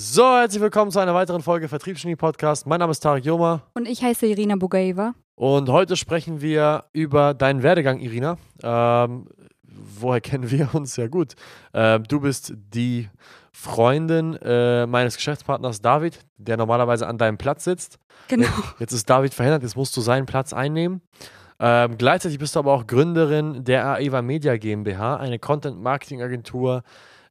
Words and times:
So, 0.00 0.22
herzlich 0.22 0.62
willkommen 0.62 0.92
zu 0.92 1.00
einer 1.00 1.12
weiteren 1.12 1.42
Folge 1.42 1.66
Vertriebsgenie 1.66 2.14
Podcast. 2.14 2.68
Mein 2.68 2.78
Name 2.78 2.92
ist 2.92 3.00
Tarek 3.00 3.24
Joma 3.24 3.62
Und 3.74 3.88
ich 3.88 4.00
heiße 4.00 4.26
Irina 4.26 4.54
Bugaeva. 4.54 5.12
und 5.34 5.68
heute 5.70 5.96
sprechen 5.96 6.40
wir 6.40 6.84
über 6.92 7.34
deinen 7.34 7.64
Werdegang, 7.64 7.98
Irina. 7.98 8.38
Ähm, 8.62 9.26
woher 9.64 10.20
kennen 10.20 10.52
wir 10.52 10.68
uns? 10.76 10.94
Ja 10.94 11.08
gut. 11.08 11.34
Ähm, 11.74 12.04
du 12.04 12.20
bist 12.20 12.52
die 12.56 13.08
Freundin 13.50 14.36
äh, 14.36 14.86
meines 14.86 15.16
Geschäftspartners 15.16 15.80
David, 15.80 16.20
der 16.36 16.56
normalerweise 16.56 17.08
an 17.08 17.18
deinem 17.18 17.36
Platz 17.36 17.64
sitzt. 17.64 17.98
Genau. 18.28 18.46
Jetzt 18.78 18.92
ist 18.92 19.10
David 19.10 19.34
verhindert, 19.34 19.64
jetzt 19.64 19.74
musst 19.76 19.96
du 19.96 20.00
seinen 20.00 20.26
Platz 20.26 20.52
einnehmen. 20.52 21.02
Ähm, 21.58 21.98
gleichzeitig 21.98 22.38
bist 22.38 22.54
du 22.54 22.60
aber 22.60 22.72
auch 22.72 22.86
Gründerin 22.86 23.64
der 23.64 23.84
AEVA 23.84 24.22
Media 24.22 24.58
GmbH, 24.58 25.16
eine 25.16 25.40
Content-Marketing-Agentur, 25.40 26.84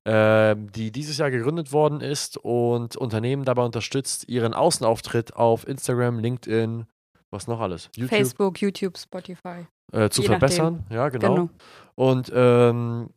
die 0.07 0.91
dieses 0.91 1.17
Jahr 1.17 1.31
gegründet 1.31 1.73
worden 1.73 1.99
ist 1.99 2.37
und 2.37 2.95
Unternehmen 2.95 3.43
dabei 3.43 3.63
unterstützt, 3.63 4.29
ihren 4.29 4.53
Außenauftritt 4.53 5.35
auf 5.35 5.67
Instagram, 5.67 6.19
LinkedIn, 6.19 6.85
was 7.29 7.47
noch 7.47 7.59
alles? 7.59 7.89
YouTube 7.95 8.09
Facebook, 8.09 8.61
YouTube, 8.61 8.97
Spotify. 8.97 9.67
äh, 9.91 10.09
zu 10.09 10.21
je 10.21 10.27
verbessern. 10.27 10.85
Ja, 10.89 11.09
genau. 11.09 11.35
Genau. 11.35 11.49
Und 11.95 12.31
ähm, 12.33 13.09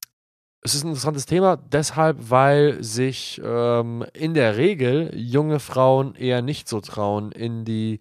es 0.63 0.75
ist 0.75 0.85
ein 0.85 0.89
interessantes 0.89 1.27
Thema, 1.27 1.57
deshalb, 1.57 2.31
weil 2.31 2.83
sich 2.83 3.41
ähm, 3.45 4.05
in 4.13 4.35
der 4.35 4.57
Regel 4.57 5.11
junge 5.15 5.59
Frauen 5.59 6.15
eher 6.15 6.43
nicht 6.43 6.69
so 6.69 6.81
trauen 6.81 7.33
in 7.33 7.65
die 7.65 8.01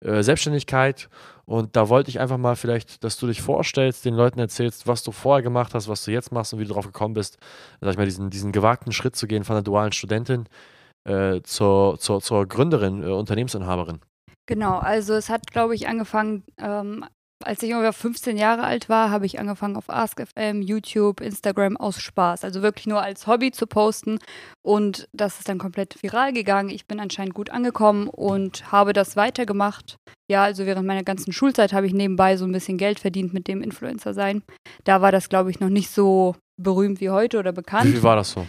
äh, 0.00 0.22
Selbstständigkeit. 0.22 1.08
Und 1.44 1.76
da 1.76 1.88
wollte 1.88 2.10
ich 2.10 2.20
einfach 2.20 2.38
mal 2.38 2.56
vielleicht, 2.56 3.02
dass 3.04 3.16
du 3.16 3.26
dich 3.26 3.42
vorstellst, 3.42 4.04
den 4.04 4.14
Leuten 4.14 4.38
erzählst, 4.38 4.86
was 4.86 5.02
du 5.02 5.12
vorher 5.12 5.42
gemacht 5.42 5.74
hast, 5.74 5.88
was 5.88 6.04
du 6.04 6.12
jetzt 6.12 6.32
machst 6.32 6.52
und 6.52 6.60
wie 6.60 6.64
du 6.64 6.72
drauf 6.72 6.86
gekommen 6.86 7.14
bist, 7.14 7.38
sag 7.80 7.90
ich 7.92 7.96
mal, 7.98 8.04
diesen, 8.04 8.30
diesen 8.30 8.52
gewagten 8.52 8.92
Schritt 8.92 9.16
zu 9.16 9.26
gehen 9.26 9.44
von 9.44 9.56
der 9.56 9.62
dualen 9.62 9.92
Studentin 9.92 10.48
äh, 11.04 11.40
zur, 11.42 11.98
zur, 11.98 12.20
zur 12.20 12.46
Gründerin, 12.46 13.02
äh, 13.02 13.06
Unternehmensinhaberin. 13.06 14.00
Genau, 14.46 14.78
also 14.78 15.14
es 15.14 15.28
hat, 15.28 15.50
glaube 15.50 15.74
ich, 15.74 15.88
angefangen, 15.88 16.44
ähm, 16.58 17.04
als 17.46 17.62
ich 17.62 17.72
ungefähr 17.72 17.92
15 17.92 18.36
Jahre 18.36 18.64
alt 18.64 18.88
war, 18.88 19.10
habe 19.10 19.26
ich 19.26 19.38
angefangen 19.38 19.76
auf 19.76 19.88
AskFM, 19.88 20.62
YouTube, 20.62 21.20
Instagram 21.20 21.76
aus 21.76 22.00
Spaß. 22.00 22.44
Also 22.44 22.62
wirklich 22.62 22.86
nur 22.86 23.02
als 23.02 23.26
Hobby 23.26 23.50
zu 23.52 23.66
posten. 23.66 24.18
Und 24.62 25.08
das 25.12 25.38
ist 25.38 25.48
dann 25.48 25.58
komplett 25.58 26.02
viral 26.02 26.32
gegangen. 26.32 26.70
Ich 26.70 26.86
bin 26.86 27.00
anscheinend 27.00 27.34
gut 27.34 27.50
angekommen 27.50 28.08
und 28.08 28.70
habe 28.72 28.92
das 28.92 29.16
weitergemacht. 29.16 29.96
Ja, 30.30 30.44
also 30.44 30.66
während 30.66 30.86
meiner 30.86 31.04
ganzen 31.04 31.32
Schulzeit 31.32 31.72
habe 31.72 31.86
ich 31.86 31.92
nebenbei 31.92 32.36
so 32.36 32.44
ein 32.44 32.52
bisschen 32.52 32.78
Geld 32.78 33.00
verdient 33.00 33.34
mit 33.34 33.48
dem 33.48 33.62
Influencer 33.62 34.14
sein. 34.14 34.42
Da 34.84 35.00
war 35.02 35.12
das, 35.12 35.28
glaube 35.28 35.50
ich, 35.50 35.60
noch 35.60 35.68
nicht 35.68 35.90
so 35.90 36.36
berühmt 36.60 37.00
wie 37.00 37.10
heute 37.10 37.38
oder 37.38 37.52
bekannt. 37.52 37.92
Wie 37.92 38.02
war 38.02 38.16
das 38.16 38.30
so? 38.30 38.46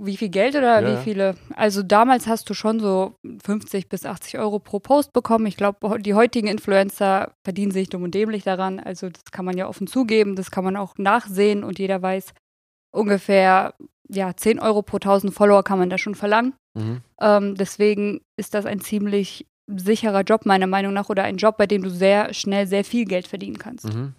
Wie 0.00 0.16
viel 0.16 0.28
Geld 0.28 0.54
oder 0.54 0.80
Ja, 0.80 0.92
wie 0.92 1.02
viele? 1.02 1.34
Also 1.56 1.82
damals 1.82 2.26
hast 2.28 2.48
du 2.48 2.54
schon 2.54 2.78
so 2.78 3.16
50 3.44 3.88
bis 3.88 4.06
80 4.06 4.38
Euro 4.38 4.60
pro 4.60 4.78
Post 4.78 5.12
bekommen. 5.12 5.46
Ich 5.46 5.56
glaube, 5.56 6.00
die 6.00 6.14
heutigen 6.14 6.46
Influencer 6.46 7.32
verdienen 7.44 7.72
sich 7.72 7.88
dumm 7.88 8.04
und 8.04 8.14
dämlich 8.14 8.44
daran. 8.44 8.78
Also 8.78 9.08
das 9.08 9.24
kann 9.32 9.44
man 9.44 9.56
ja 9.56 9.66
offen 9.66 9.88
zugeben, 9.88 10.36
das 10.36 10.50
kann 10.52 10.64
man 10.64 10.76
auch 10.76 10.96
nachsehen 10.98 11.64
und 11.64 11.78
jeder 11.78 12.00
weiß, 12.00 12.32
ungefähr 12.94 13.74
ja, 14.08 14.34
10 14.34 14.60
Euro 14.60 14.82
pro 14.82 14.96
1000 14.96 15.34
Follower 15.34 15.62
kann 15.62 15.78
man 15.78 15.90
da 15.90 15.98
schon 15.98 16.14
verlangen. 16.14 16.54
Mhm. 16.74 17.00
Ähm, 17.20 17.54
deswegen 17.56 18.20
ist 18.38 18.54
das 18.54 18.66
ein 18.66 18.80
ziemlich 18.80 19.46
sicherer 19.66 20.22
Job 20.22 20.46
meiner 20.46 20.66
Meinung 20.66 20.94
nach 20.94 21.08
oder 21.08 21.24
ein 21.24 21.36
Job, 21.36 21.56
bei 21.58 21.66
dem 21.66 21.82
du 21.82 21.90
sehr 21.90 22.32
schnell 22.32 22.66
sehr 22.66 22.84
viel 22.84 23.04
Geld 23.04 23.26
verdienen 23.26 23.58
kannst. 23.58 23.92
Mhm. 23.92 24.14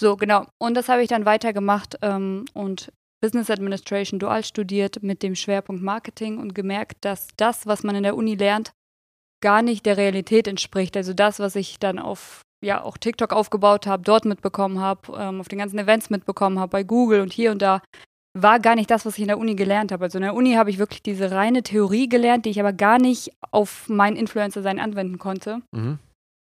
So, 0.00 0.16
genau. 0.16 0.46
Und 0.58 0.76
das 0.76 0.88
habe 0.88 1.02
ich 1.02 1.08
dann 1.08 1.24
weitergemacht 1.24 1.98
ähm, 2.02 2.44
und 2.54 2.92
Business 3.20 3.50
Administration 3.50 4.18
dual 4.18 4.44
studiert 4.44 5.02
mit 5.02 5.22
dem 5.22 5.34
Schwerpunkt 5.34 5.82
Marketing 5.82 6.38
und 6.38 6.54
gemerkt, 6.54 6.98
dass 7.04 7.28
das, 7.36 7.66
was 7.66 7.82
man 7.82 7.96
in 7.96 8.04
der 8.04 8.16
Uni 8.16 8.34
lernt, 8.34 8.72
gar 9.40 9.62
nicht 9.62 9.86
der 9.86 9.96
Realität 9.96 10.46
entspricht. 10.48 10.96
Also 10.96 11.12
das, 11.14 11.38
was 11.38 11.56
ich 11.56 11.78
dann 11.78 11.98
auf 11.98 12.42
ja 12.60 12.82
auch 12.82 12.96
TikTok 12.96 13.32
aufgebaut 13.32 13.86
habe, 13.86 14.02
dort 14.02 14.24
mitbekommen 14.24 14.80
habe, 14.80 15.16
ähm, 15.16 15.40
auf 15.40 15.48
den 15.48 15.58
ganzen 15.58 15.78
Events 15.78 16.10
mitbekommen 16.10 16.58
habe, 16.58 16.70
bei 16.70 16.82
Google 16.82 17.20
und 17.20 17.32
hier 17.32 17.52
und 17.52 17.62
da, 17.62 17.80
war 18.34 18.60
gar 18.60 18.74
nicht 18.74 18.90
das, 18.90 19.06
was 19.06 19.14
ich 19.14 19.22
in 19.22 19.28
der 19.28 19.38
Uni 19.38 19.54
gelernt 19.54 19.92
habe. 19.92 20.04
Also 20.04 20.18
in 20.18 20.22
der 20.22 20.34
Uni 20.34 20.54
habe 20.54 20.70
ich 20.70 20.78
wirklich 20.78 21.02
diese 21.02 21.30
reine 21.30 21.62
Theorie 21.62 22.08
gelernt, 22.08 22.46
die 22.46 22.50
ich 22.50 22.60
aber 22.60 22.72
gar 22.72 22.98
nicht 22.98 23.32
auf 23.50 23.88
mein 23.88 24.16
Influencer-Sein 24.16 24.78
anwenden 24.78 25.18
konnte. 25.18 25.62
Mhm. 25.72 25.98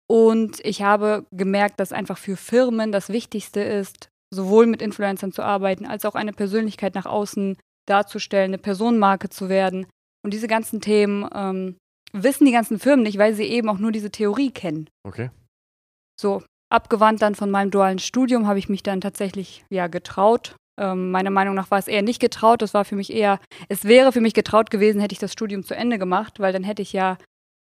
Und 0.06 0.60
ich 0.64 0.82
habe 0.82 1.26
gemerkt, 1.32 1.80
dass 1.80 1.92
einfach 1.92 2.18
für 2.18 2.36
Firmen 2.36 2.92
das 2.92 3.08
Wichtigste 3.08 3.60
ist, 3.60 4.10
sowohl 4.34 4.66
mit 4.66 4.82
Influencern 4.82 5.32
zu 5.32 5.42
arbeiten, 5.42 5.86
als 5.86 6.04
auch 6.04 6.14
eine 6.14 6.32
Persönlichkeit 6.32 6.94
nach 6.94 7.06
außen 7.06 7.56
darzustellen, 7.86 8.50
eine 8.50 8.58
Personenmarke 8.58 9.28
zu 9.28 9.48
werden. 9.48 9.86
Und 10.22 10.32
diese 10.32 10.48
ganzen 10.48 10.80
Themen 10.80 11.28
ähm, 11.34 11.76
wissen 12.12 12.46
die 12.46 12.52
ganzen 12.52 12.78
Firmen 12.78 13.02
nicht, 13.02 13.18
weil 13.18 13.34
sie 13.34 13.44
eben 13.44 13.68
auch 13.68 13.78
nur 13.78 13.92
diese 13.92 14.10
Theorie 14.10 14.50
kennen. 14.50 14.88
Okay. 15.06 15.30
So, 16.20 16.42
abgewandt 16.70 17.22
dann 17.22 17.34
von 17.34 17.50
meinem 17.50 17.70
dualen 17.70 17.98
Studium 17.98 18.46
habe 18.46 18.58
ich 18.58 18.68
mich 18.68 18.82
dann 18.82 19.00
tatsächlich 19.00 19.64
ja 19.68 19.86
getraut. 19.88 20.56
Ähm, 20.80 21.10
meiner 21.10 21.30
Meinung 21.30 21.54
nach 21.54 21.70
war 21.70 21.78
es 21.78 21.88
eher 21.88 22.02
nicht 22.02 22.20
getraut. 22.20 22.62
Das 22.62 22.74
war 22.74 22.84
für 22.84 22.96
mich 22.96 23.12
eher, 23.12 23.38
es 23.68 23.84
wäre 23.84 24.12
für 24.12 24.20
mich 24.20 24.34
getraut 24.34 24.70
gewesen, 24.70 25.00
hätte 25.00 25.12
ich 25.12 25.18
das 25.18 25.32
Studium 25.32 25.64
zu 25.64 25.74
Ende 25.74 25.98
gemacht, 25.98 26.40
weil 26.40 26.52
dann 26.52 26.64
hätte 26.64 26.82
ich 26.82 26.92
ja 26.92 27.18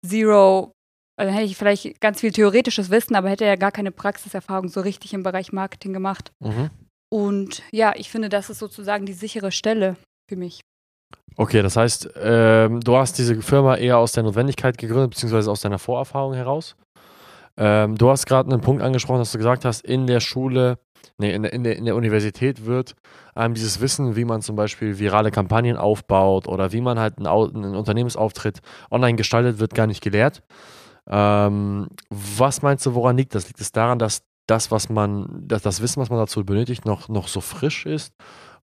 zero, 0.04 0.72
also 1.18 1.30
dann 1.30 1.34
hätte 1.34 1.50
ich 1.50 1.56
vielleicht 1.56 2.00
ganz 2.00 2.20
viel 2.20 2.30
theoretisches 2.30 2.90
Wissen, 2.90 3.16
aber 3.16 3.28
hätte 3.28 3.44
ja 3.44 3.56
gar 3.56 3.72
keine 3.72 3.90
Praxiserfahrung 3.90 4.68
so 4.68 4.80
richtig 4.80 5.12
im 5.14 5.24
Bereich 5.24 5.52
Marketing 5.52 5.92
gemacht. 5.92 6.30
Mhm. 6.38 6.70
Und 7.10 7.62
ja, 7.72 7.92
ich 7.96 8.08
finde, 8.08 8.28
das 8.28 8.50
ist 8.50 8.60
sozusagen 8.60 9.04
die 9.04 9.14
sichere 9.14 9.50
Stelle 9.50 9.96
für 10.28 10.36
mich. 10.36 10.60
Okay, 11.36 11.62
das 11.62 11.76
heißt, 11.76 12.10
ähm, 12.22 12.80
du 12.80 12.96
hast 12.96 13.18
diese 13.18 13.40
Firma 13.42 13.76
eher 13.76 13.98
aus 13.98 14.12
der 14.12 14.22
Notwendigkeit 14.22 14.78
gegründet, 14.78 15.10
beziehungsweise 15.10 15.50
aus 15.50 15.60
deiner 15.60 15.78
Vorerfahrung 15.80 16.34
heraus. 16.34 16.76
Ähm, 17.56 17.96
du 17.96 18.10
hast 18.10 18.26
gerade 18.26 18.52
einen 18.52 18.60
Punkt 18.60 18.82
angesprochen, 18.82 19.18
dass 19.18 19.32
du 19.32 19.38
gesagt 19.38 19.64
hast, 19.64 19.84
in 19.84 20.06
der 20.06 20.20
Schule, 20.20 20.78
nee, 21.18 21.34
in 21.34 21.42
der, 21.42 21.52
in 21.52 21.64
der, 21.64 21.76
in 21.76 21.84
der 21.84 21.96
Universität 21.96 22.64
wird 22.64 22.94
einem 23.34 23.54
dieses 23.54 23.80
Wissen, 23.80 24.14
wie 24.14 24.24
man 24.24 24.42
zum 24.42 24.54
Beispiel 24.54 25.00
virale 25.00 25.32
Kampagnen 25.32 25.76
aufbaut 25.76 26.46
oder 26.46 26.72
wie 26.72 26.80
man 26.80 27.00
halt 27.00 27.18
einen, 27.18 27.26
einen 27.26 27.74
Unternehmensauftritt 27.74 28.60
online 28.90 29.16
gestaltet, 29.16 29.58
wird 29.58 29.74
gar 29.74 29.88
nicht 29.88 30.02
gelehrt. 30.02 30.42
Ähm, 31.08 31.88
was 32.10 32.62
meinst 32.62 32.84
du, 32.86 32.94
woran 32.94 33.16
liegt 33.16 33.34
das? 33.34 33.48
Liegt 33.48 33.60
es 33.60 33.72
daran, 33.72 33.98
dass 33.98 34.22
das, 34.46 34.70
was 34.70 34.88
man, 34.88 35.46
dass 35.46 35.62
das 35.62 35.80
Wissen, 35.82 36.00
was 36.00 36.10
man 36.10 36.18
dazu 36.18 36.44
benötigt, 36.44 36.84
noch, 36.84 37.08
noch 37.08 37.28
so 37.28 37.40
frisch 37.40 37.86
ist? 37.86 38.14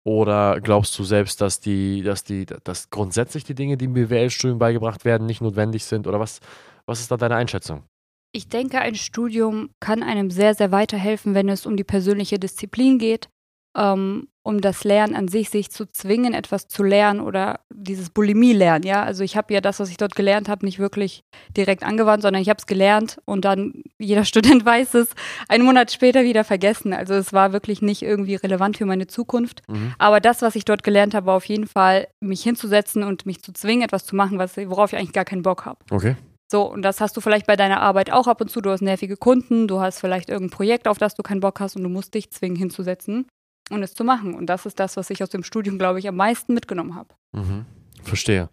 Oder 0.03 0.61
glaubst 0.61 0.97
du 0.99 1.03
selbst, 1.03 1.41
dass 1.41 1.59
die, 1.59 2.03
dass 2.03 2.23
die, 2.23 2.45
dass 2.45 2.91
grundsätzlich 2.91 3.43
die 3.43 3.55
Dinge, 3.55 3.75
die 3.75 3.85
im 3.85 3.93
BWL-Studium 3.93 4.59
beigebracht 4.59 5.03
werden, 5.03 5.25
nicht 5.25 5.41
notwendig 5.41 5.83
sind? 5.83 6.05
Oder 6.05 6.19
was, 6.19 6.39
was 6.85 6.99
ist 6.99 7.11
da 7.11 7.17
deine 7.17 7.35
Einschätzung? 7.35 7.83
Ich 8.31 8.47
denke, 8.49 8.79
ein 8.79 8.95
Studium 8.95 9.69
kann 9.79 10.03
einem 10.03 10.29
sehr, 10.29 10.53
sehr 10.53 10.71
weiterhelfen, 10.71 11.33
wenn 11.33 11.49
es 11.49 11.65
um 11.65 11.77
die 11.77 11.83
persönliche 11.83 12.37
Disziplin 12.37 12.99
geht, 12.99 13.29
ähm, 13.75 14.27
um 14.45 14.61
das 14.61 14.83
Lernen 14.83 15.15
an 15.15 15.27
sich, 15.27 15.49
sich 15.49 15.71
zu 15.71 15.91
zwingen, 15.91 16.35
etwas 16.35 16.67
zu 16.67 16.83
lernen 16.83 17.19
oder 17.19 17.61
dieses 17.73 18.11
Bulimie-Lernen. 18.11 18.85
Ja, 18.85 19.01
also 19.01 19.23
ich 19.23 19.35
habe 19.35 19.51
ja 19.51 19.59
das, 19.59 19.79
was 19.79 19.89
ich 19.89 19.97
dort 19.97 20.15
gelernt 20.15 20.49
habe, 20.49 20.65
nicht 20.65 20.77
wirklich 20.77 21.23
direkt 21.57 21.83
angewandt, 21.83 22.21
sondern 22.21 22.43
ich 22.43 22.49
habe 22.49 22.59
es 22.59 22.67
gelernt 22.67 23.17
und 23.25 23.43
dann, 23.43 23.81
jeder 23.97 24.23
Student 24.25 24.63
weiß 24.63 24.93
es, 24.93 25.09
einen 25.47 25.65
Monat 25.65 25.91
später 25.91 26.23
wieder 26.23 26.43
vergessen. 26.43 26.93
Also 26.93 27.15
es 27.15 27.33
war 27.33 27.53
wirklich 27.53 27.81
nicht 27.81 28.03
irgendwie 28.03 28.35
relevant 28.35 28.77
für 28.77 28.85
meine 28.85 29.07
Zukunft. 29.07 29.63
Mhm. 29.67 29.93
Aber 29.97 30.19
das, 30.19 30.43
was 30.43 30.55
ich 30.55 30.63
dort 30.63 30.83
gelernt 30.83 31.15
habe, 31.15 31.25
war 31.25 31.35
auf 31.35 31.45
jeden 31.45 31.67
Fall, 31.67 32.07
mich 32.19 32.43
hinzusetzen 32.43 33.03
und 33.03 33.25
mich 33.25 33.41
zu 33.41 33.51
zwingen, 33.51 33.83
etwas 33.83 34.05
zu 34.05 34.15
machen, 34.15 34.37
was, 34.37 34.57
worauf 34.57 34.93
ich 34.93 34.99
eigentlich 34.99 35.13
gar 35.13 35.25
keinen 35.25 35.41
Bock 35.41 35.65
habe. 35.65 35.79
Okay. 35.89 36.15
So, 36.51 36.71
und 36.71 36.83
das 36.83 37.01
hast 37.01 37.17
du 37.17 37.21
vielleicht 37.21 37.47
bei 37.47 37.55
deiner 37.55 37.81
Arbeit 37.81 38.11
auch 38.11 38.27
ab 38.27 38.41
und 38.41 38.51
zu. 38.51 38.61
Du 38.61 38.69
hast 38.69 38.81
nervige 38.81 39.17
Kunden, 39.17 39.67
du 39.67 39.79
hast 39.79 39.99
vielleicht 39.99 40.29
irgendein 40.29 40.55
Projekt, 40.55 40.87
auf 40.87 40.99
das 40.99 41.15
du 41.15 41.23
keinen 41.23 41.39
Bock 41.39 41.59
hast 41.59 41.75
und 41.75 41.81
du 41.81 41.89
musst 41.89 42.13
dich 42.13 42.29
zwingen 42.29 42.55
hinzusetzen 42.55 43.25
und 43.69 43.83
es 43.83 43.93
zu 43.93 44.03
machen. 44.03 44.33
Und 44.33 44.47
das 44.47 44.65
ist 44.65 44.79
das, 44.79 44.97
was 44.97 45.09
ich 45.09 45.23
aus 45.23 45.29
dem 45.29 45.43
Studium, 45.43 45.77
glaube 45.77 45.99
ich, 45.99 46.07
am 46.07 46.15
meisten 46.15 46.53
mitgenommen 46.53 46.95
habe. 46.95 47.09
Mhm. 47.31 47.65
Verstehe. 48.03 48.49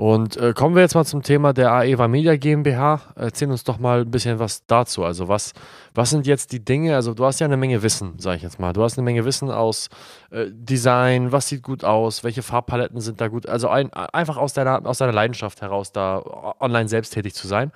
Und 0.00 0.36
äh, 0.36 0.52
kommen 0.52 0.76
wir 0.76 0.82
jetzt 0.82 0.94
mal 0.94 1.04
zum 1.04 1.22
Thema 1.22 1.52
der 1.52 1.72
AEVA 1.72 2.06
Media 2.06 2.36
GmbH. 2.36 3.00
Erzähl 3.16 3.50
uns 3.50 3.64
doch 3.64 3.80
mal 3.80 4.02
ein 4.02 4.10
bisschen 4.12 4.38
was 4.38 4.64
dazu. 4.64 5.04
Also 5.04 5.26
was, 5.26 5.54
was 5.92 6.10
sind 6.10 6.24
jetzt 6.24 6.52
die 6.52 6.64
Dinge? 6.64 6.94
Also 6.94 7.14
du 7.14 7.24
hast 7.24 7.40
ja 7.40 7.46
eine 7.46 7.56
Menge 7.56 7.82
Wissen, 7.82 8.16
sage 8.16 8.36
ich 8.36 8.44
jetzt 8.44 8.60
mal. 8.60 8.72
Du 8.72 8.84
hast 8.84 8.96
eine 8.96 9.04
Menge 9.04 9.24
Wissen 9.24 9.50
aus 9.50 9.88
äh, 10.30 10.46
Design, 10.52 11.32
was 11.32 11.48
sieht 11.48 11.64
gut 11.64 11.82
aus, 11.82 12.22
welche 12.22 12.42
Farbpaletten 12.42 13.00
sind 13.00 13.20
da 13.20 13.26
gut. 13.26 13.48
Also 13.48 13.70
ein, 13.70 13.92
einfach 13.92 14.36
aus 14.36 14.52
deiner, 14.52 14.86
aus 14.86 14.98
deiner 14.98 15.12
Leidenschaft 15.12 15.62
heraus, 15.62 15.90
da 15.90 16.22
online 16.60 16.88
selbst 16.88 17.14
tätig 17.14 17.34
zu 17.34 17.48
sein. 17.48 17.72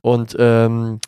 Und 0.00 0.36
ähm, 0.38 1.00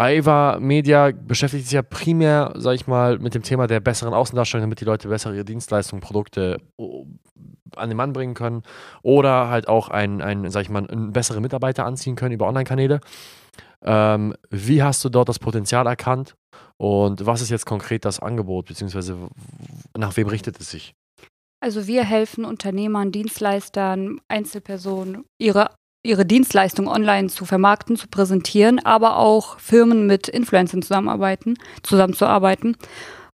AEVA 0.00 0.58
Media 0.60 1.10
beschäftigt 1.12 1.64
sich 1.64 1.74
ja 1.74 1.82
primär, 1.82 2.54
sag 2.56 2.74
ich 2.74 2.86
mal, 2.86 3.18
mit 3.18 3.34
dem 3.34 3.42
Thema 3.42 3.66
der 3.66 3.80
besseren 3.80 4.14
Außendarstellung, 4.14 4.62
damit 4.62 4.80
die 4.80 4.86
Leute 4.86 5.08
bessere 5.08 5.34
ihre 5.34 5.44
Dienstleistungen, 5.44 6.00
Produkte 6.00 6.56
oh, 6.78 7.04
an 7.76 7.90
den 7.90 7.98
Mann 7.98 8.14
bringen 8.14 8.32
können 8.32 8.62
oder 9.02 9.48
halt 9.48 9.68
auch 9.68 9.90
ein, 9.90 10.22
ein 10.22 10.50
sag 10.50 10.62
ich 10.62 10.70
mal, 10.70 10.88
einen 10.88 11.12
bessere 11.12 11.42
Mitarbeiter 11.42 11.84
anziehen 11.84 12.16
können 12.16 12.32
über 12.32 12.48
Online-Kanäle. 12.48 13.00
Ähm, 13.82 14.34
wie 14.48 14.82
hast 14.82 15.04
du 15.04 15.10
dort 15.10 15.28
das 15.28 15.38
Potenzial 15.38 15.86
erkannt 15.86 16.34
und 16.78 17.26
was 17.26 17.42
ist 17.42 17.50
jetzt 17.50 17.66
konkret 17.66 18.06
das 18.06 18.20
Angebot, 18.20 18.66
beziehungsweise 18.66 19.28
nach 19.98 20.16
wem 20.16 20.28
richtet 20.28 20.58
es 20.60 20.70
sich? 20.70 20.94
Also 21.62 21.86
wir 21.86 22.04
helfen 22.04 22.46
Unternehmern, 22.46 23.12
Dienstleistern, 23.12 24.18
Einzelpersonen, 24.28 25.26
ihre, 25.38 25.68
ihre 26.02 26.24
Dienstleistung 26.24 26.88
online 26.88 27.28
zu 27.28 27.44
vermarkten, 27.44 27.96
zu 27.96 28.08
präsentieren, 28.08 28.78
aber 28.84 29.16
auch 29.16 29.58
Firmen 29.58 30.06
mit 30.06 30.28
Influencern 30.28 30.82
zusammenarbeiten, 30.82 31.58
zusammenzuarbeiten. 31.82 32.76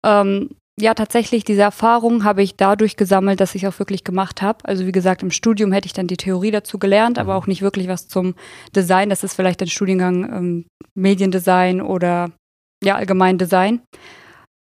Ähm, 0.05 0.51
ja, 0.81 0.95
tatsächlich, 0.95 1.45
diese 1.45 1.63
Erfahrung 1.63 2.25
habe 2.25 2.43
ich 2.43 2.57
dadurch 2.57 2.97
gesammelt, 2.97 3.41
dass 3.41 3.55
ich 3.55 3.67
auch 3.67 3.79
wirklich 3.79 4.05
gemacht 4.05 4.41
habe. 4.41 4.65
Also 4.65 4.87
wie 4.87 4.93
gesagt, 4.93 5.23
im 5.23 5.31
Studium 5.31 5.71
hätte 5.71 5.87
ich 5.87 5.93
dann 5.93 6.07
die 6.07 6.17
Theorie 6.17 6.51
dazu 6.51 6.79
gelernt, 6.79 7.19
aber 7.19 7.35
mhm. 7.35 7.39
auch 7.39 7.47
nicht 7.47 7.63
wirklich 7.63 7.89
was 7.89 8.09
zum 8.09 8.35
Design. 8.75 9.11
Das 9.11 9.23
ist 9.23 9.35
vielleicht 9.35 9.61
ein 9.61 9.69
Studiengang 9.69 10.25
ähm, 10.33 10.67
Mediendesign 10.95 11.83
oder 11.83 12.31
ja, 12.83 12.97
allgemein 12.97 13.39
Design. 13.39 13.83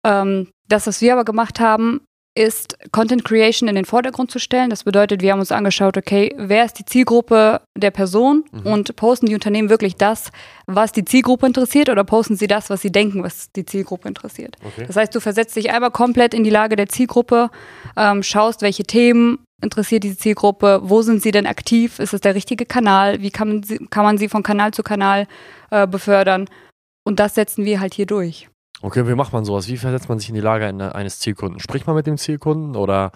Ähm, 0.07 0.49
das, 0.69 0.87
was 0.87 1.01
wir 1.01 1.15
aber 1.15 1.25
gemacht 1.25 1.59
haben, 1.59 2.01
ist 2.39 2.79
Content 2.93 3.25
Creation 3.25 3.69
in 3.69 3.75
den 3.75 3.85
Vordergrund 3.85 4.31
zu 4.31 4.39
stellen. 4.39 4.71
Das 4.71 4.85
bedeutet, 4.85 5.23
wir 5.23 5.33
haben 5.33 5.41
uns 5.41 5.51
angeschaut, 5.51 5.97
okay, 5.97 6.33
wer 6.39 6.65
ist 6.65 6.75
die 6.75 6.85
Zielgruppe 6.85 7.61
der 7.77 7.91
Person 7.91 8.45
mhm. 8.53 8.73
und 8.73 8.97
posten 8.97 9.27
die 9.27 9.35
Unternehmen 9.35 9.71
wirklich 9.71 9.97
das, 9.97 10.31
was 10.67 10.93
die 10.93 11.05
Zielgruppe 11.05 11.47
interessiert 11.47 11.89
oder 11.89 12.05
posten 12.05 12.37
sie 12.37 12.47
das, 12.47 12.71
was 12.71 12.81
sie 12.81 12.93
denken, 12.93 13.25
was 13.25 13.51
die 13.51 13.67
Zielgruppe 13.67 14.07
interessiert. 14.07 14.57
Okay. 14.65 14.85
Das 14.87 14.95
heißt, 14.95 15.13
du 15.15 15.21
versetzt 15.21 15.57
dich 15.57 15.73
einmal 15.73 15.91
komplett 15.91 16.33
in 16.33 16.45
die 16.45 16.51
Lage 16.51 16.77
der 16.77 16.89
Zielgruppe, 16.89 17.51
ähm, 17.97 18.23
schaust, 18.23 18.63
welche 18.63 18.85
Themen 18.85 19.41
interessiert 19.61 20.05
diese 20.05 20.17
Zielgruppe, 20.17 20.81
wo 20.85 21.03
sind 21.03 21.21
sie 21.21 21.33
denn 21.33 21.47
aktiv, 21.47 21.99
ist 21.99 22.15
es 22.15 22.21
der 22.21 22.37
richtige 22.37 22.67
Kanal, 22.67 23.21
wie 23.21 23.33
kann 23.33 23.49
man 23.49 23.63
sie, 23.65 23.79
kann 23.91 24.05
man 24.05 24.17
sie 24.17 24.29
von 24.29 24.45
Kanal 24.45 24.73
zu 24.73 24.85
Kanal 24.85 25.27
äh, 25.73 25.89
befördern 25.89 26.49
und 27.05 27.19
das 27.19 27.35
setzen 27.35 27.65
wir 27.65 27.81
halt 27.81 27.95
hier 27.95 28.07
durch. 28.07 28.49
Okay, 28.81 29.07
wie 29.09 29.15
macht 29.15 29.33
man 29.33 29.45
sowas? 29.45 29.69
Wie 29.69 29.77
versetzt 29.77 30.09
man 30.09 30.19
sich 30.19 30.29
in 30.29 30.35
die 30.35 30.41
Lage 30.41 30.67
eines 30.67 31.19
Zielkunden? 31.19 31.61
Spricht 31.61 31.87
man 31.87 31.97
mit 31.97 32.07
dem 32.07 32.17
Zielkunden 32.17 32.77
oder 32.77 33.13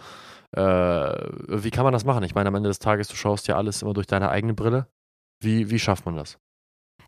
äh, 0.56 0.60
wie 0.60 1.70
kann 1.70 1.84
man 1.84 1.92
das 1.92 2.04
machen? 2.04 2.24
Ich 2.24 2.34
meine, 2.34 2.48
am 2.48 2.54
Ende 2.54 2.68
des 2.68 2.78
Tages, 2.78 3.08
du 3.08 3.16
schaust 3.16 3.46
ja 3.48 3.56
alles 3.56 3.82
immer 3.82 3.94
durch 3.94 4.06
deine 4.06 4.30
eigene 4.30 4.54
Brille. 4.54 4.86
Wie, 5.40 5.70
wie 5.70 5.78
schafft 5.78 6.04
man 6.04 6.16
das? 6.16 6.38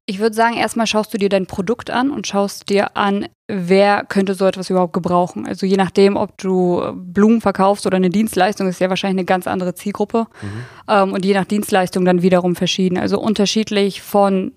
Ich 0.07 0.19
würde 0.19 0.37
sagen, 0.37 0.57
erstmal 0.57 0.87
schaust 0.87 1.15
du 1.15 1.19
dir 1.19 1.31
dein 1.31 1.47
Produkt 1.47 1.91
an 1.91 2.11
und 2.11 2.27
schaust 2.27 2.69
dir 2.69 2.95
an, 2.95 3.27
wer 3.49 4.05
könnte 4.05 4.35
so 4.35 4.45
etwas 4.45 4.69
überhaupt 4.69 4.93
gebrauchen. 4.93 5.47
Also 5.47 5.65
je 5.65 5.77
nachdem, 5.77 6.17
ob 6.17 6.37
du 6.37 6.93
Blumen 6.95 7.41
verkaufst 7.41 7.87
oder 7.87 7.97
eine 7.97 8.11
Dienstleistung, 8.11 8.69
ist 8.69 8.81
ja 8.81 8.91
wahrscheinlich 8.91 9.21
eine 9.21 9.25
ganz 9.25 9.47
andere 9.47 9.75
Zielgruppe. 9.75 10.27
Mhm. 10.43 10.65
Ähm, 10.89 11.13
und 11.15 11.25
je 11.25 11.33
nach 11.33 11.47
Dienstleistung 11.47 12.05
dann 12.05 12.21
wiederum 12.21 12.55
verschieden. 12.55 12.99
Also 12.99 13.19
unterschiedlich 13.19 14.03
von, 14.03 14.53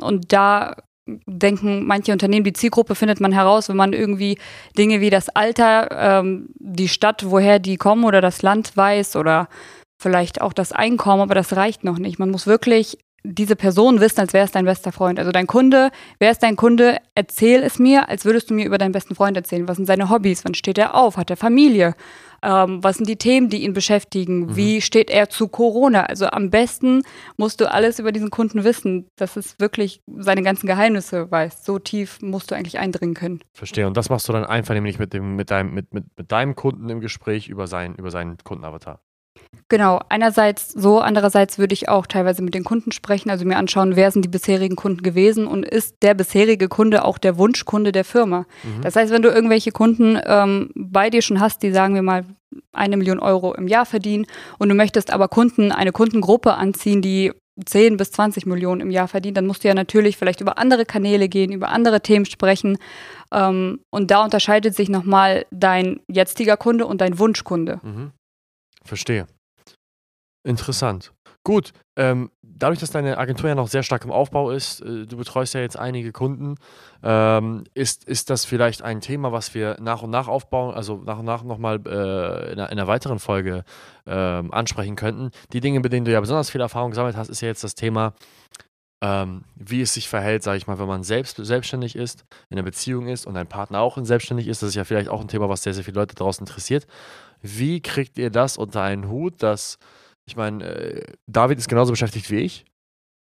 und 0.00 0.32
da 0.32 0.76
denken 1.06 1.86
manche 1.86 2.12
Unternehmen, 2.12 2.44
die 2.44 2.52
Zielgruppe 2.52 2.94
findet 2.94 3.20
man 3.20 3.32
heraus, 3.32 3.68
wenn 3.68 3.76
man 3.76 3.92
irgendwie 3.92 4.38
Dinge 4.78 5.00
wie 5.00 5.10
das 5.10 5.28
Alter, 5.28 5.88
ähm, 6.20 6.48
die 6.58 6.88
Stadt, 6.88 7.24
woher 7.28 7.58
die 7.58 7.76
kommen 7.76 8.04
oder 8.04 8.20
das 8.20 8.42
Land 8.42 8.76
weiß 8.76 9.16
oder 9.16 9.48
vielleicht 10.00 10.40
auch 10.40 10.52
das 10.52 10.72
Einkommen, 10.72 11.22
aber 11.22 11.34
das 11.34 11.56
reicht 11.56 11.84
noch 11.84 11.98
nicht. 11.98 12.18
Man 12.18 12.30
muss 12.30 12.46
wirklich 12.46 12.98
diese 13.24 13.54
Person 13.54 14.00
wissen, 14.00 14.20
als 14.20 14.32
wäre 14.32 14.44
es 14.44 14.50
dein 14.50 14.64
bester 14.64 14.90
Freund. 14.90 15.18
Also 15.18 15.30
dein 15.30 15.46
Kunde, 15.46 15.90
wer 16.18 16.32
ist 16.32 16.42
dein 16.42 16.56
Kunde? 16.56 16.98
Erzähl 17.14 17.62
es 17.62 17.78
mir, 17.78 18.08
als 18.08 18.24
würdest 18.24 18.50
du 18.50 18.54
mir 18.54 18.66
über 18.66 18.78
deinen 18.78 18.92
besten 18.92 19.14
Freund 19.14 19.36
erzählen. 19.36 19.68
Was 19.68 19.76
sind 19.76 19.86
seine 19.86 20.10
Hobbys? 20.10 20.44
Wann 20.44 20.54
steht 20.54 20.78
er 20.78 20.94
auf? 20.96 21.16
Hat 21.16 21.30
er 21.30 21.36
Familie? 21.36 21.94
Ähm, 22.42 22.82
was 22.82 22.96
sind 22.96 23.08
die 23.08 23.16
Themen, 23.16 23.48
die 23.48 23.64
ihn 23.64 23.72
beschäftigen? 23.72 24.40
Mhm. 24.40 24.56
Wie 24.56 24.80
steht 24.80 25.10
er 25.10 25.28
zu 25.28 25.48
Corona? 25.48 26.04
Also 26.04 26.26
am 26.26 26.50
besten 26.50 27.02
musst 27.36 27.60
du 27.60 27.70
alles 27.70 27.98
über 27.98 28.12
diesen 28.12 28.30
Kunden 28.30 28.64
wissen, 28.64 29.06
dass 29.16 29.36
es 29.36 29.58
wirklich 29.60 30.00
seine 30.16 30.42
ganzen 30.42 30.66
Geheimnisse 30.66 31.30
weiß. 31.30 31.64
So 31.64 31.78
tief 31.78 32.20
musst 32.20 32.50
du 32.50 32.54
eigentlich 32.54 32.78
eindringen 32.78 33.14
können. 33.14 33.40
Verstehe. 33.54 33.86
Und 33.86 33.96
das 33.96 34.10
machst 34.10 34.28
du 34.28 34.32
dann 34.32 34.44
einfach 34.44 34.74
nämlich 34.74 34.98
mit, 34.98 35.12
dem, 35.12 35.36
mit, 35.36 35.50
deinem, 35.50 35.72
mit, 35.72 35.94
mit, 35.94 36.04
mit 36.16 36.32
deinem 36.32 36.54
Kunden 36.54 36.88
im 36.90 37.00
Gespräch 37.00 37.48
über, 37.48 37.66
sein, 37.66 37.94
über 37.94 38.10
seinen 38.10 38.38
Kundenavatar. 38.38 39.00
Genau, 39.68 40.00
einerseits 40.10 40.70
so, 40.70 41.00
andererseits 41.00 41.58
würde 41.58 41.72
ich 41.72 41.88
auch 41.88 42.06
teilweise 42.06 42.42
mit 42.42 42.54
den 42.54 42.62
Kunden 42.62 42.92
sprechen, 42.92 43.30
also 43.30 43.46
mir 43.46 43.56
anschauen, 43.56 43.96
wer 43.96 44.10
sind 44.10 44.22
die 44.22 44.28
bisherigen 44.28 44.76
Kunden 44.76 45.02
gewesen 45.02 45.46
und 45.46 45.64
ist 45.64 45.96
der 46.02 46.12
bisherige 46.12 46.68
Kunde 46.68 47.04
auch 47.04 47.16
der 47.16 47.38
Wunschkunde 47.38 47.90
der 47.90 48.04
Firma. 48.04 48.40
Mhm. 48.64 48.82
Das 48.82 48.96
heißt, 48.96 49.10
wenn 49.10 49.22
du 49.22 49.30
irgendwelche 49.30 49.72
Kunden 49.72 50.18
ähm, 50.26 50.70
bei 50.74 51.08
dir 51.08 51.22
schon 51.22 51.40
hast, 51.40 51.62
die 51.62 51.72
sagen 51.72 51.94
wir 51.94 52.02
mal 52.02 52.26
eine 52.72 52.98
Million 52.98 53.18
Euro 53.18 53.54
im 53.54 53.66
Jahr 53.66 53.86
verdienen 53.86 54.26
und 54.58 54.68
du 54.68 54.74
möchtest 54.74 55.10
aber 55.10 55.28
Kunden, 55.28 55.72
eine 55.72 55.92
Kundengruppe 55.92 56.54
anziehen, 56.54 57.00
die 57.00 57.32
10 57.64 57.96
bis 57.96 58.12
20 58.12 58.46
Millionen 58.46 58.80
im 58.80 58.90
Jahr 58.90 59.08
verdient, 59.08 59.36
dann 59.36 59.46
musst 59.46 59.64
du 59.64 59.68
ja 59.68 59.74
natürlich 59.74 60.16
vielleicht 60.16 60.40
über 60.40 60.58
andere 60.58 60.84
Kanäle 60.84 61.28
gehen, 61.28 61.52
über 61.52 61.68
andere 61.68 62.00
Themen 62.00 62.24
sprechen. 62.24 62.78
Ähm, 63.32 63.80
und 63.90 64.10
da 64.10 64.24
unterscheidet 64.24 64.74
sich 64.74 64.88
nochmal 64.88 65.46
dein 65.50 66.00
jetziger 66.08 66.56
Kunde 66.56 66.86
und 66.86 67.00
dein 67.00 67.18
Wunschkunde. 67.18 67.80
Mhm. 67.82 68.12
Verstehe. 68.84 69.26
Interessant. 70.44 71.12
Gut, 71.44 71.72
ähm, 71.96 72.30
dadurch, 72.42 72.78
dass 72.78 72.90
deine 72.90 73.18
Agentur 73.18 73.48
ja 73.48 73.54
noch 73.54 73.68
sehr 73.68 73.82
stark 73.82 74.04
im 74.04 74.12
Aufbau 74.12 74.50
ist, 74.50 74.80
äh, 74.80 75.06
du 75.06 75.16
betreust 75.16 75.54
ja 75.54 75.60
jetzt 75.60 75.78
einige 75.78 76.12
Kunden, 76.12 76.54
ähm, 77.02 77.64
ist, 77.74 78.04
ist 78.04 78.30
das 78.30 78.44
vielleicht 78.44 78.82
ein 78.82 79.00
Thema, 79.00 79.32
was 79.32 79.54
wir 79.54 79.76
nach 79.80 80.02
und 80.02 80.10
nach 80.10 80.28
aufbauen, 80.28 80.74
also 80.74 81.02
nach 81.04 81.18
und 81.18 81.24
nach 81.24 81.42
nochmal 81.42 81.80
äh, 81.86 82.52
in, 82.52 82.58
einer, 82.58 82.70
in 82.70 82.78
einer 82.78 82.86
weiteren 82.86 83.18
Folge 83.18 83.64
äh, 84.06 84.12
ansprechen 84.12 84.94
könnten. 84.96 85.30
Die 85.52 85.60
Dinge, 85.60 85.80
mit 85.80 85.92
denen 85.92 86.04
du 86.04 86.12
ja 86.12 86.20
besonders 86.20 86.50
viel 86.50 86.60
Erfahrung 86.60 86.90
gesammelt 86.90 87.16
hast, 87.16 87.28
ist 87.28 87.40
ja 87.40 87.48
jetzt 87.48 87.64
das 87.64 87.74
Thema, 87.74 88.14
ähm, 89.02 89.42
wie 89.56 89.80
es 89.80 89.94
sich 89.94 90.08
verhält, 90.08 90.44
sage 90.44 90.58
ich 90.58 90.68
mal, 90.68 90.78
wenn 90.78 90.86
man 90.86 91.02
selbst 91.02 91.36
selbstständig 91.36 91.96
ist, 91.96 92.24
in 92.50 92.56
einer 92.56 92.64
Beziehung 92.64 93.08
ist 93.08 93.26
und 93.26 93.36
ein 93.36 93.48
Partner 93.48 93.80
auch 93.80 93.98
selbstständig 94.00 94.46
ist. 94.46 94.62
Das 94.62 94.68
ist 94.68 94.76
ja 94.76 94.84
vielleicht 94.84 95.08
auch 95.08 95.20
ein 95.20 95.28
Thema, 95.28 95.48
was 95.48 95.64
sehr, 95.64 95.74
sehr 95.74 95.82
viele 95.82 95.98
Leute 95.98 96.14
draußen 96.14 96.46
interessiert. 96.46 96.86
Wie 97.40 97.80
kriegt 97.80 98.16
ihr 98.16 98.30
das 98.30 98.56
unter 98.56 98.82
einen 98.82 99.08
Hut, 99.08 99.42
dass, 99.42 99.78
ich 100.26 100.36
meine, 100.36 100.64
äh, 100.64 101.02
David 101.26 101.58
ist 101.58 101.68
genauso 101.68 101.92
beschäftigt 101.92 102.30
wie 102.30 102.38
ich 102.38 102.64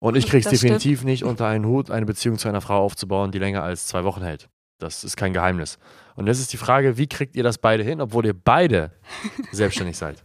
und 0.00 0.16
ich 0.16 0.26
kriege 0.26 0.48
es 0.48 0.50
definitiv 0.50 0.98
stimmt. 0.98 1.10
nicht 1.10 1.24
unter 1.24 1.46
einen 1.46 1.66
Hut, 1.66 1.90
eine 1.90 2.06
Beziehung 2.06 2.38
zu 2.38 2.48
einer 2.48 2.60
Frau 2.60 2.78
aufzubauen, 2.84 3.30
die 3.30 3.38
länger 3.38 3.62
als 3.62 3.86
zwei 3.86 4.04
Wochen 4.04 4.22
hält. 4.22 4.48
Das 4.78 5.02
ist 5.02 5.16
kein 5.16 5.32
Geheimnis. 5.32 5.78
Und 6.14 6.28
jetzt 6.28 6.38
ist 6.38 6.52
die 6.52 6.56
Frage, 6.56 6.96
wie 6.96 7.08
kriegt 7.08 7.34
ihr 7.34 7.42
das 7.42 7.58
beide 7.58 7.82
hin, 7.82 8.00
obwohl 8.00 8.26
ihr 8.26 8.34
beide 8.34 8.92
selbstständig 9.52 9.96
seid? 9.96 10.22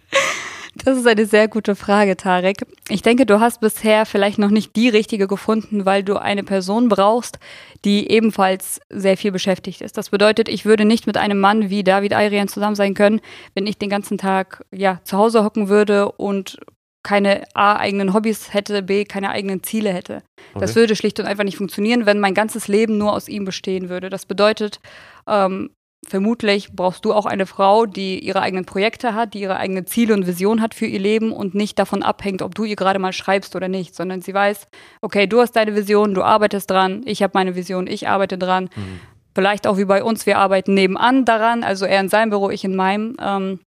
Das 0.75 0.97
ist 0.97 1.05
eine 1.05 1.25
sehr 1.25 1.47
gute 1.47 1.75
Frage, 1.75 2.17
Tarek. 2.17 2.65
Ich 2.89 3.03
denke, 3.03 3.25
du 3.25 3.39
hast 3.39 3.61
bisher 3.61 4.05
vielleicht 4.05 4.39
noch 4.39 4.49
nicht 4.49 4.75
die 4.75 4.89
richtige 4.89 5.27
gefunden, 5.27 5.85
weil 5.85 6.03
du 6.03 6.17
eine 6.17 6.43
Person 6.43 6.89
brauchst, 6.89 7.37
die 7.85 8.09
ebenfalls 8.09 8.81
sehr 8.89 9.15
viel 9.15 9.31
beschäftigt 9.31 9.81
ist. 9.81 9.97
Das 9.97 10.09
bedeutet, 10.09 10.49
ich 10.49 10.65
würde 10.65 10.85
nicht 10.85 11.05
mit 11.05 11.17
einem 11.17 11.39
Mann 11.39 11.69
wie 11.69 11.83
David 11.83 12.13
Ayrian 12.13 12.47
zusammen 12.47 12.75
sein 12.75 12.95
können, 12.95 13.21
wenn 13.53 13.67
ich 13.67 13.77
den 13.77 13.89
ganzen 13.89 14.17
Tag 14.17 14.65
ja, 14.71 14.99
zu 15.03 15.17
Hause 15.17 15.43
hocken 15.43 15.69
würde 15.69 16.11
und 16.11 16.57
keine 17.03 17.43
A, 17.53 17.75
eigenen 17.75 18.13
Hobbys 18.13 18.53
hätte, 18.53 18.81
B, 18.81 19.03
keine 19.03 19.29
eigenen 19.29 19.61
Ziele 19.61 19.91
hätte. 19.91 20.23
Okay. 20.53 20.61
Das 20.61 20.75
würde 20.75 20.95
schlicht 20.95 21.19
und 21.19 21.25
einfach 21.25 21.43
nicht 21.43 21.57
funktionieren, 21.57 22.05
wenn 22.05 22.19
mein 22.19 22.33
ganzes 22.33 22.67
Leben 22.69 22.97
nur 22.97 23.13
aus 23.13 23.27
ihm 23.27 23.43
bestehen 23.45 23.89
würde. 23.89 24.09
Das 24.09 24.25
bedeutet, 24.25 24.79
ähm, 25.27 25.69
vermutlich 26.07 26.71
brauchst 26.73 27.05
du 27.05 27.13
auch 27.13 27.25
eine 27.25 27.45
Frau, 27.45 27.85
die 27.85 28.19
ihre 28.19 28.41
eigenen 28.41 28.65
Projekte 28.65 29.13
hat, 29.13 29.33
die 29.33 29.41
ihre 29.41 29.57
eigenen 29.57 29.85
Ziele 29.85 30.13
und 30.13 30.27
Vision 30.27 30.61
hat 30.61 30.73
für 30.73 30.85
ihr 30.85 30.99
Leben 30.99 31.31
und 31.31 31.55
nicht 31.55 31.79
davon 31.79 32.03
abhängt, 32.03 32.41
ob 32.41 32.55
du 32.55 32.63
ihr 32.63 32.75
gerade 32.75 32.99
mal 32.99 33.13
schreibst 33.13 33.55
oder 33.55 33.67
nicht, 33.67 33.95
sondern 33.95 34.21
sie 34.21 34.33
weiß, 34.33 34.67
okay, 35.01 35.27
du 35.27 35.39
hast 35.39 35.53
deine 35.55 35.75
Vision, 35.75 36.13
du 36.13 36.23
arbeitest 36.23 36.69
dran, 36.69 37.01
ich 37.05 37.23
habe 37.23 37.31
meine 37.35 37.55
Vision, 37.55 37.87
ich 37.87 38.07
arbeite 38.07 38.37
dran. 38.37 38.69
Mhm. 38.75 38.99
Vielleicht 39.35 39.65
auch 39.65 39.77
wie 39.77 39.85
bei 39.85 40.03
uns, 40.03 40.25
wir 40.25 40.37
arbeiten 40.37 40.73
nebenan 40.73 41.25
daran, 41.25 41.63
also 41.63 41.85
er 41.85 41.99
in 41.99 42.09
seinem 42.09 42.29
Büro, 42.29 42.49
ich 42.49 42.63
in 42.63 42.75
meinem. 42.75 43.15
Ähm, 43.19 43.59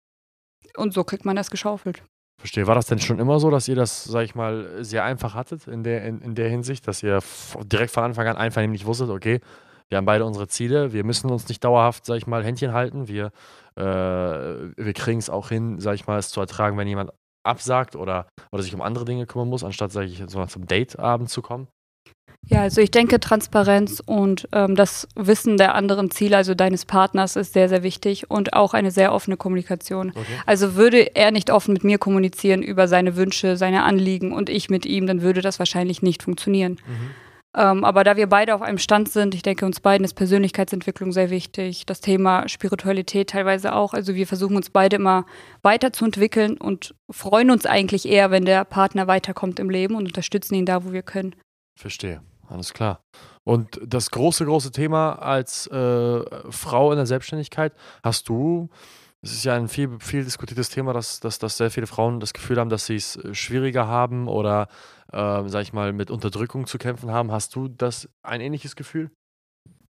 und 0.77 0.93
so 0.93 1.05
kriegt 1.05 1.25
man 1.25 1.37
das 1.37 1.51
geschaufelt. 1.51 2.03
Verstehe. 2.39 2.67
War 2.67 2.75
das 2.75 2.87
denn 2.87 2.99
schon 2.99 3.19
immer 3.19 3.41
so, 3.41 3.51
dass 3.51 3.67
ihr 3.67 3.75
das, 3.75 4.05
sag 4.05 4.25
ich 4.25 4.35
mal, 4.35 4.85
sehr 4.85 5.05
einfach 5.05 5.35
hattet 5.35 5.67
in 5.67 5.83
der, 5.83 6.05
in, 6.05 6.21
in 6.21 6.35
der 6.35 6.51
Hinsicht, 6.51 6.87
dass 6.87 7.03
ihr 7.03 7.21
direkt 7.65 7.91
von 7.91 8.05
Anfang 8.05 8.27
an 8.27 8.37
einfach 8.37 8.61
nämlich 8.61 8.85
wusstet, 8.85 9.09
okay, 9.09 9.41
wir 9.89 9.99
haben 9.99 10.05
beide 10.05 10.25
unsere 10.25 10.49
Ziele. 10.49 10.93
Wir 10.93 11.05
müssen 11.05 11.31
uns 11.31 11.49
nicht 11.49 11.63
dauerhaft, 11.63 12.07
sag 12.07 12.17
ich 12.17 12.27
mal, 12.27 12.45
Händchen 12.45 12.73
halten. 12.73 13.09
Wir, 13.09 13.27
äh, 13.77 13.83
wir 13.83 14.93
kriegen 14.95 15.19
es 15.19 15.31
auch 15.31 15.49
hin, 15.49 15.81
sag 15.81 15.95
ich 15.95 16.07
mal, 16.07 16.19
es 16.19 16.31
zu 16.31 16.41
ertragen, 16.41 16.77
wenn 16.77 16.89
jemand 16.89 17.13
absagt 17.45 17.95
oder, 17.95 18.27
oder 18.51 18.63
sich 18.63 18.75
um 18.75 18.83
andere 18.83 19.05
Dinge 19.05 19.27
kümmern 19.27 19.49
muss, 19.49 19.63
anstatt, 19.63 19.93
sage 19.93 20.07
ich, 20.07 20.23
so 20.27 20.45
zum 20.47 20.67
Dateabend 20.67 21.31
zu 21.31 21.43
kommen. 21.43 21.69
Ja, 22.49 22.63
also 22.63 22.81
ich 22.81 22.93
denke, 22.93 23.19
Transparenz 23.19 24.01
und 24.05 24.49
ähm, 24.53 24.77
das 24.77 25.09
Wissen 25.17 25.57
der 25.57 25.75
anderen 25.75 26.13
Ziele, 26.13 26.37
also 26.37 26.55
deines 26.55 26.85
Partners, 26.85 27.35
ist 27.35 27.53
sehr, 27.53 27.69
sehr 27.69 27.83
wichtig 27.83 28.31
und 28.31 28.53
auch 28.53 28.73
eine 28.73 28.93
sehr 28.93 29.13
offene 29.13 29.37
Kommunikation. 29.37 30.11
Okay. 30.11 30.25
Also 30.47 30.77
würde 30.77 31.17
er 31.17 31.33
nicht 31.33 31.51
offen 31.51 31.73
mit 31.73 31.83
mir 31.83 31.99
kommunizieren 31.99 32.63
über 32.63 32.87
seine 32.87 33.17
Wünsche, 33.17 33.57
seine 33.57 33.83
Anliegen 33.83 34.33
und 34.33 34.49
ich 34.49 34.71
mit 34.71 34.87
ihm, 34.87 35.07
dann 35.07 35.23
würde 35.23 35.41
das 35.41 35.59
wahrscheinlich 35.59 36.03
nicht 36.03 36.23
funktionieren. 36.23 36.79
Mhm. 36.87 37.11
Ähm, 37.57 37.85
aber 37.85 38.05
da 38.05 38.17
wir 38.17 38.29
beide 38.29 38.55
auf 38.55 38.61
einem 38.61 38.77
Stand 38.77 39.09
sind, 39.09 39.35
ich 39.35 39.43
denke, 39.43 39.65
uns 39.65 39.81
beiden 39.81 40.05
ist 40.05 40.13
Persönlichkeitsentwicklung 40.13 41.11
sehr 41.13 41.31
wichtig, 41.31 41.87
das 41.87 42.03
Thema 42.03 42.49
Spiritualität 42.49 43.31
teilweise 43.31 43.75
auch. 43.75 43.95
Also 43.95 44.15
wir 44.15 44.27
versuchen 44.27 44.57
uns 44.57 44.69
beide 44.69 44.97
immer 44.97 45.25
weiterzuentwickeln 45.63 46.59
und 46.59 46.95
freuen 47.11 47.51
uns 47.51 47.65
eigentlich 47.65 48.07
eher, 48.07 48.31
wenn 48.31 48.45
der 48.45 48.65
Partner 48.67 49.07
weiterkommt 49.07 49.59
im 49.59 49.71
Leben 49.71 49.95
und 49.95 50.07
unterstützen 50.07 50.55
ihn 50.55 50.67
da, 50.67 50.85
wo 50.85 50.93
wir 50.93 51.03
können. 51.03 51.35
Verstehe, 51.79 52.21
alles 52.47 52.75
klar. 52.75 53.01
Und 53.43 53.81
das 53.83 54.11
große, 54.11 54.45
große 54.45 54.71
Thema 54.73 55.15
als 55.15 55.67
äh, 55.69 56.51
Frau 56.51 56.93
in 56.93 56.97
der 56.99 57.07
Selbstständigkeit, 57.07 57.73
hast 58.03 58.29
du 58.29 58.69
es 59.27 59.33
ist 59.33 59.45
ja 59.45 59.55
ein 59.55 59.69
viel, 59.69 59.91
viel 59.99 60.25
diskutiertes 60.25 60.71
Thema, 60.71 60.93
dass, 60.93 61.21
dass, 61.21 61.39
dass 61.39 61.57
sehr 61.57 61.71
viele 61.71 61.89
Frauen 61.89 62.21
das 62.21 62.33
Gefühl 62.33 62.59
haben, 62.59 62.71
dass 62.71 62.87
sie 62.87 62.97
es 62.97 63.19
schwieriger 63.33 63.89
haben 63.89 64.29
oder, 64.29 64.69
äh, 65.13 65.43
sag 65.47 65.63
ich 65.63 65.73
mal, 65.73 65.93
mit 65.93 66.11
Unterdrückung 66.11 66.67
zu 66.67 66.79
kämpfen 66.79 67.11
haben. 67.11 67.33
Hast 67.33 67.55
du 67.57 67.69
das 67.69 68.09
ein 68.23 68.41
ähnliches 68.41 68.77
Gefühl? 68.77 69.11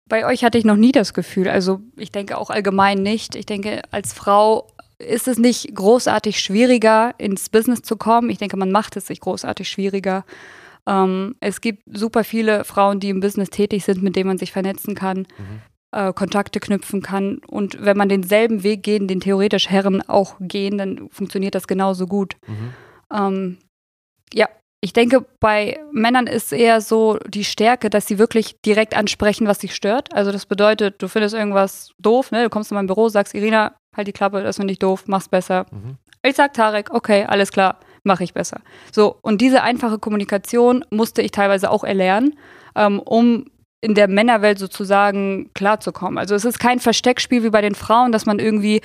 Bei 0.09 0.25
euch 0.27 0.45
hatte 0.45 0.59
ich 0.59 0.65
noch 0.65 0.77
nie 0.77 0.93
das 0.93 1.15
Gefühl. 1.15 1.49
Also 1.49 1.81
ich 1.97 2.13
denke 2.13 2.39
auch 2.39 2.51
allgemein 2.51 3.03
nicht. 3.03 3.35
Ich 3.35 3.47
denke, 3.47 3.83
als 3.91 4.13
Frau 4.13 4.69
ist 4.99 5.27
es 5.27 5.39
nicht 5.39 5.75
großartig 5.75 6.39
schwieriger, 6.39 7.15
ins 7.19 7.49
Business 7.49 7.83
zu 7.83 7.97
kommen. 7.97 8.31
Ich 8.31 8.39
denke, 8.39 8.57
man 8.57 8.71
macht 8.71 8.97
es 8.97 9.09
sich 9.09 9.19
großartig 9.19 9.69
schwieriger. 9.69 10.25
Ähm, 10.87 11.35
es 11.41 11.61
gibt 11.61 11.83
super 11.87 12.23
viele 12.23 12.63
Frauen, 12.65 13.01
die 13.01 13.09
im 13.09 13.19
Business 13.19 13.51
tätig 13.51 13.85
sind, 13.85 14.03
mit 14.03 14.15
denen 14.15 14.29
man 14.29 14.39
sich 14.39 14.53
vernetzen 14.53 14.95
kann. 14.95 15.27
Mhm 15.39 15.63
äh, 15.95 16.13
Kontakte 16.13 16.61
knüpfen 16.61 17.03
kann. 17.03 17.39
Und 17.47 17.85
wenn 17.85 17.97
man 17.97 18.09
denselben 18.09 18.63
Weg 18.63 18.83
gehen, 18.83 19.07
den 19.09 19.21
theoretisch 19.21 19.71
Herren 19.71 20.03
auch 20.03 20.37
gehen, 20.41 20.77
dann 20.79 21.09
funktioniert 21.11 21.55
das 21.55 21.67
genauso 21.67 22.07
gut. 22.07 22.37
Mhm. 22.47 22.75
Ähm, 23.13 23.59
ja, 24.33 24.49
ich 24.81 24.93
denke, 24.93 25.25
bei 25.41 25.81
Männern 25.93 26.27
ist 26.27 26.53
eher 26.53 26.81
so 26.81 27.19
die 27.27 27.45
Stärke, 27.45 27.89
dass 27.89 28.07
sie 28.07 28.19
wirklich 28.19 28.61
direkt 28.61 28.97
ansprechen, 28.97 29.47
was 29.47 29.61
sie 29.61 29.69
stört. 29.69 30.13
Also 30.13 30.33
das 30.33 30.47
bedeutet, 30.47 31.01
du 31.01 31.09
findest 31.09 31.35
irgendwas 31.35 31.93
doof, 31.99 32.33
ne? 32.33 32.43
Du 32.43 32.51
kommst 32.51 32.71
in 32.71 32.75
mein 32.75 32.87
Büro, 32.87 33.09
sagst, 33.09 33.35
Irina, 33.35 33.75
halt 33.97 34.09
die 34.09 34.13
Klappe, 34.13 34.43
das 34.43 34.57
finde 34.57 34.73
ich 34.73 34.79
doof, 34.79 35.05
mach's 35.07 35.29
besser. 35.29 35.67
Mhm. 35.71 35.97
Ich 36.23 36.37
sag 36.37 36.55
Tarek, 36.55 36.91
okay, 36.91 37.25
alles 37.25 37.53
klar, 37.53 37.79
mache 38.03 38.25
ich 38.25 38.35
besser. 38.35 38.61
So, 38.93 39.17
und 39.23 39.41
diese 39.41 39.63
einfache 39.63 39.99
Kommunikation 39.99 40.85
musste 40.91 41.23
ich 41.23 41.31
teilweise 41.31 41.71
auch 41.71 41.85
erlernen, 41.85 42.39
ähm, 42.75 42.99
um 42.99 43.47
in 43.85 43.95
der 43.95 44.09
Männerwelt 44.09 44.59
sozusagen 44.59 45.51
klarzukommen. 45.53 46.19
Also 46.19 46.35
es 46.35 46.45
ist 46.45 46.59
kein 46.59 46.81
Versteckspiel 46.81 47.45
wie 47.45 47.51
bei 47.51 47.61
den 47.61 47.75
Frauen, 47.75 48.13
dass 48.13 48.25
man 48.25 48.39
irgendwie 48.39 48.81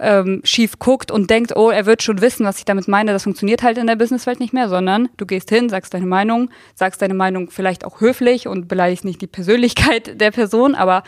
ähm, 0.00 0.40
schief 0.44 0.78
guckt 0.78 1.12
und 1.12 1.30
denkt, 1.30 1.54
oh, 1.56 1.70
er 1.70 1.86
wird 1.86 2.02
schon 2.02 2.20
wissen, 2.20 2.44
was 2.44 2.58
ich 2.58 2.64
damit 2.64 2.88
meine. 2.88 3.12
Das 3.12 3.22
funktioniert 3.22 3.62
halt 3.62 3.78
in 3.78 3.86
der 3.86 3.96
Businesswelt 3.96 4.40
nicht 4.40 4.52
mehr, 4.52 4.68
sondern 4.68 5.08
du 5.18 5.26
gehst 5.26 5.50
hin, 5.50 5.68
sagst 5.68 5.94
deine 5.94 6.06
Meinung, 6.06 6.50
sagst 6.74 7.00
deine 7.00 7.14
Meinung 7.14 7.50
vielleicht 7.50 7.84
auch 7.84 8.00
höflich 8.00 8.48
und 8.48 8.66
beleidigst 8.66 9.04
nicht 9.04 9.20
die 9.20 9.28
Persönlichkeit 9.28 10.20
der 10.20 10.32
Person, 10.32 10.74
aber 10.74 11.04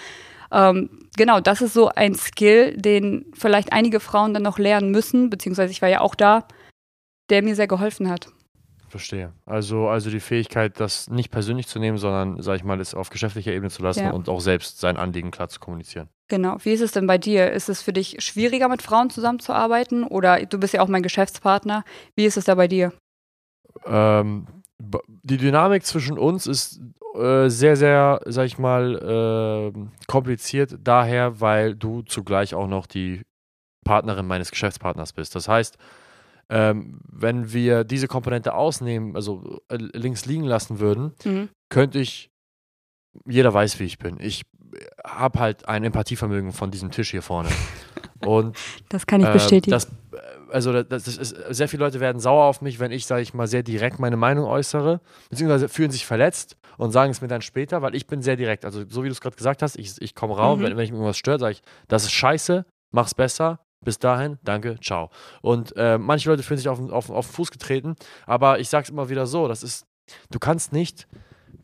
ähm, 0.53 0.91
genau, 1.17 1.41
das 1.41 1.63
ist 1.63 1.75
so 1.75 1.89
ein 1.89 2.15
Skill, 2.15 2.77
den 2.77 3.27
vielleicht 3.35 3.73
einige 3.73 3.99
Frauen 3.99 4.35
dann 4.35 4.43
noch 4.43 4.59
lernen 4.59 4.91
müssen, 4.91 5.31
beziehungsweise 5.31 5.73
ich 5.73 5.83
war 5.83 5.89
ja 5.89 6.01
auch 6.01 6.15
da, 6.15 6.47
der 7.31 7.43
mir 7.43 7.57
sehr 7.57 7.67
geholfen 7.67 8.09
hat. 8.09 8.29
Verstehe. 8.93 9.33
Also, 9.47 9.89
also 9.89 10.11
die 10.11 10.21
Fähigkeit, 10.21 10.79
das 10.79 11.09
nicht 11.09 11.31
persönlich 11.31 11.67
zu 11.67 11.79
nehmen, 11.79 11.97
sondern, 11.97 12.43
sag 12.43 12.57
ich 12.57 12.63
mal, 12.63 12.79
es 12.79 12.95
auf 12.95 13.09
geschäftlicher 13.09 13.51
Ebene 13.51 13.71
zu 13.71 13.83
lassen 13.83 14.05
ja. 14.05 14.11
und 14.11 14.29
auch 14.29 14.41
selbst 14.41 14.81
sein 14.81 14.99
Anliegen 14.99 15.31
klar 15.31 15.49
zu 15.49 15.61
kommunizieren. 15.61 16.11
Genau. 16.29 16.59
Wie 16.63 16.73
ist 16.73 16.83
es 16.83 16.93
denn 16.93 17.07
bei 17.07 17.17
dir? 17.17 17.53
Ist 17.53 17.71
es 17.71 17.81
für 17.81 17.95
dich 17.95 18.17
schwieriger, 18.19 18.69
mit 18.69 18.83
Frauen 18.83 19.09
zusammenzuarbeiten? 19.09 20.05
Oder 20.05 20.45
du 20.45 20.59
bist 20.59 20.75
ja 20.75 20.83
auch 20.83 20.89
mein 20.89 21.03
Geschäftspartner. 21.03 21.85
Wie 22.17 22.27
ist 22.27 22.37
es 22.37 22.45
da 22.45 22.55
bei 22.55 22.69
dir? 22.69 22.93
Ähm, 23.87 24.47
die 25.07 25.39
Dynamik 25.39 25.87
zwischen 25.87 26.19
uns 26.19 26.47
ist 26.47 26.79
äh, 27.15 27.49
sehr, 27.49 27.77
sehr, 27.77 28.21
sag 28.27 28.45
ich 28.45 28.59
mal, 28.59 29.73
äh, 29.75 30.07
kompliziert, 30.07 30.77
daher, 30.85 31.41
weil 31.41 31.75
du 31.75 32.03
zugleich 32.03 32.55
auch 32.55 32.69
noch 32.69 32.87
die 32.87 33.23
Partnerin 33.87 34.27
meines 34.27 34.51
Geschäftspartners 34.51 35.15
bist. 35.15 35.35
Das 35.35 35.49
heißt, 35.49 35.79
ähm, 36.53 37.01
wenn 37.11 37.55
wir 37.55 37.83
diese 37.83 38.09
Komponente 38.09 38.53
ausnehmen, 38.53 39.17
also 39.17 39.63
äh, 39.71 39.77
links 39.77 40.27
liegen 40.27 40.45
lassen 40.45 40.81
würden, 40.81 41.13
mhm. 41.25 41.49
könnte 41.71 41.99
ich, 41.99 42.31
jeder 43.27 43.55
weiß, 43.55 43.81
wie 43.81 43.85
ich 43.85 43.99
bin. 43.99 44.19
Ich 44.21 44.43
habe 45.03 45.41
halt 45.41 45.67
ein 45.67 45.83
Empathievermögen 45.83 46.53
von 46.53 46.71
diesem 46.71 46.91
Tisch 46.91 47.11
hier 47.11 47.23
vorne. 47.23 47.49
Und 48.27 48.59
das 48.91 49.07
kann 49.07 49.23
ich 49.23 49.29
äh, 49.29 49.33
bestätigen. 49.33 49.71
Das, 49.71 49.87
äh, 49.87 49.89
also 50.51 50.83
das 50.83 51.09
ist, 51.09 51.31
sehr 51.31 51.69
viele 51.69 51.85
Leute 51.85 52.01
werden 52.01 52.21
sauer 52.21 52.45
auf 52.45 52.61
mich, 52.61 52.79
wenn 52.79 52.93
ich, 52.93 53.07
sage 53.07 53.23
ich 53.23 53.33
mal, 53.33 53.47
sehr 53.47 53.63
direkt 53.63 53.99
meine 53.99 54.19
Meinung 54.19 54.45
äußere, 54.45 55.01
beziehungsweise 55.31 55.71
fühlen 55.71 55.91
sich 55.91 56.05
verletzt 56.05 56.59
und 56.77 56.93
sagen 56.93 57.13
es 57.13 57.23
mir 57.23 57.29
dann 57.29 57.41
später, 57.41 57.81
weil 57.81 57.95
ich 57.95 58.07
bin 58.07 58.21
sehr 58.21 58.37
direkt. 58.37 58.67
Also 58.67 58.85
so 58.87 59.03
wie 59.03 59.09
du 59.09 59.13
es 59.13 59.23
gerade 59.23 59.37
gesagt 59.37 59.63
hast, 59.63 59.77
ich, 59.77 60.01
ich 60.03 60.15
komme 60.15 60.37
raus, 60.37 60.59
mhm. 60.59 60.65
wenn, 60.65 60.77
wenn 60.77 60.85
ich 60.85 60.91
irgendwas 60.91 61.17
stört, 61.17 61.41
sage 61.41 61.53
ich, 61.53 61.63
das 61.89 62.05
ist 62.05 62.13
scheiße, 62.13 62.67
mach's 62.91 63.15
besser, 63.15 63.59
bis 63.85 63.99
dahin, 63.99 64.39
danke, 64.43 64.79
ciao. 64.81 65.11
Und 65.41 65.75
äh, 65.77 65.99
manche 65.99 66.29
Leute 66.31 66.43
fühlen 66.43 66.59
sich 66.59 66.69
auf, 66.69 66.79
auf, 66.91 67.11
auf 67.11 67.27
den 67.27 67.33
Fuß 67.35 67.51
getreten, 67.51 67.97
aber 68.27 68.61
ich 68.61 68.69
sag's 68.69 68.91
immer 68.91 69.09
wieder 69.09 69.27
so: 69.27 69.49
das 69.49 69.63
ist, 69.63 69.87
du 70.31 70.39
kannst 70.39 70.73
nicht, 70.73 71.09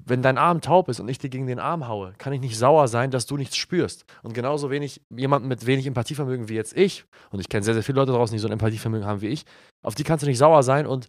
wenn 0.05 0.23
dein 0.23 0.39
Arm 0.39 0.61
taub 0.61 0.89
ist 0.89 1.01
und 1.01 1.09
ich 1.09 1.19
dir 1.19 1.29
gegen 1.29 1.47
den 1.47 1.59
Arm 1.59 1.87
haue, 1.87 2.15
kann 2.19 2.33
ich 2.33 2.41
nicht 2.41 2.57
sauer 2.57 2.89
sein, 2.89 3.11
dass 3.11 3.27
du 3.27 3.37
nichts 3.37 3.57
spürst. 3.57 4.05
Und 4.23 4.35
genauso 4.35 4.71
wenig 4.71 5.03
jemanden 5.11 5.49
mit 5.49 5.67
wenig 5.67 5.87
Empathievermögen 5.87 6.49
wie 6.49 6.55
jetzt 6.55 6.77
ich, 6.77 7.05
und 7.31 7.41
ich 7.41 7.49
kenne 7.49 7.63
sehr, 7.63 7.75
sehr 7.75 7.83
viele 7.83 8.01
Leute 8.01 8.13
draußen, 8.13 8.35
die 8.35 8.41
so 8.41 8.49
ein 8.49 8.53
Empathievermögen 8.53 9.07
haben 9.07 9.21
wie 9.21 9.29
ich, 9.29 9.45
auf 9.83 9.95
die 9.95 10.05
kannst 10.05 10.23
du 10.23 10.29
nicht 10.29 10.39
sauer 10.39 10.63
sein 10.63 10.87
und 10.87 11.09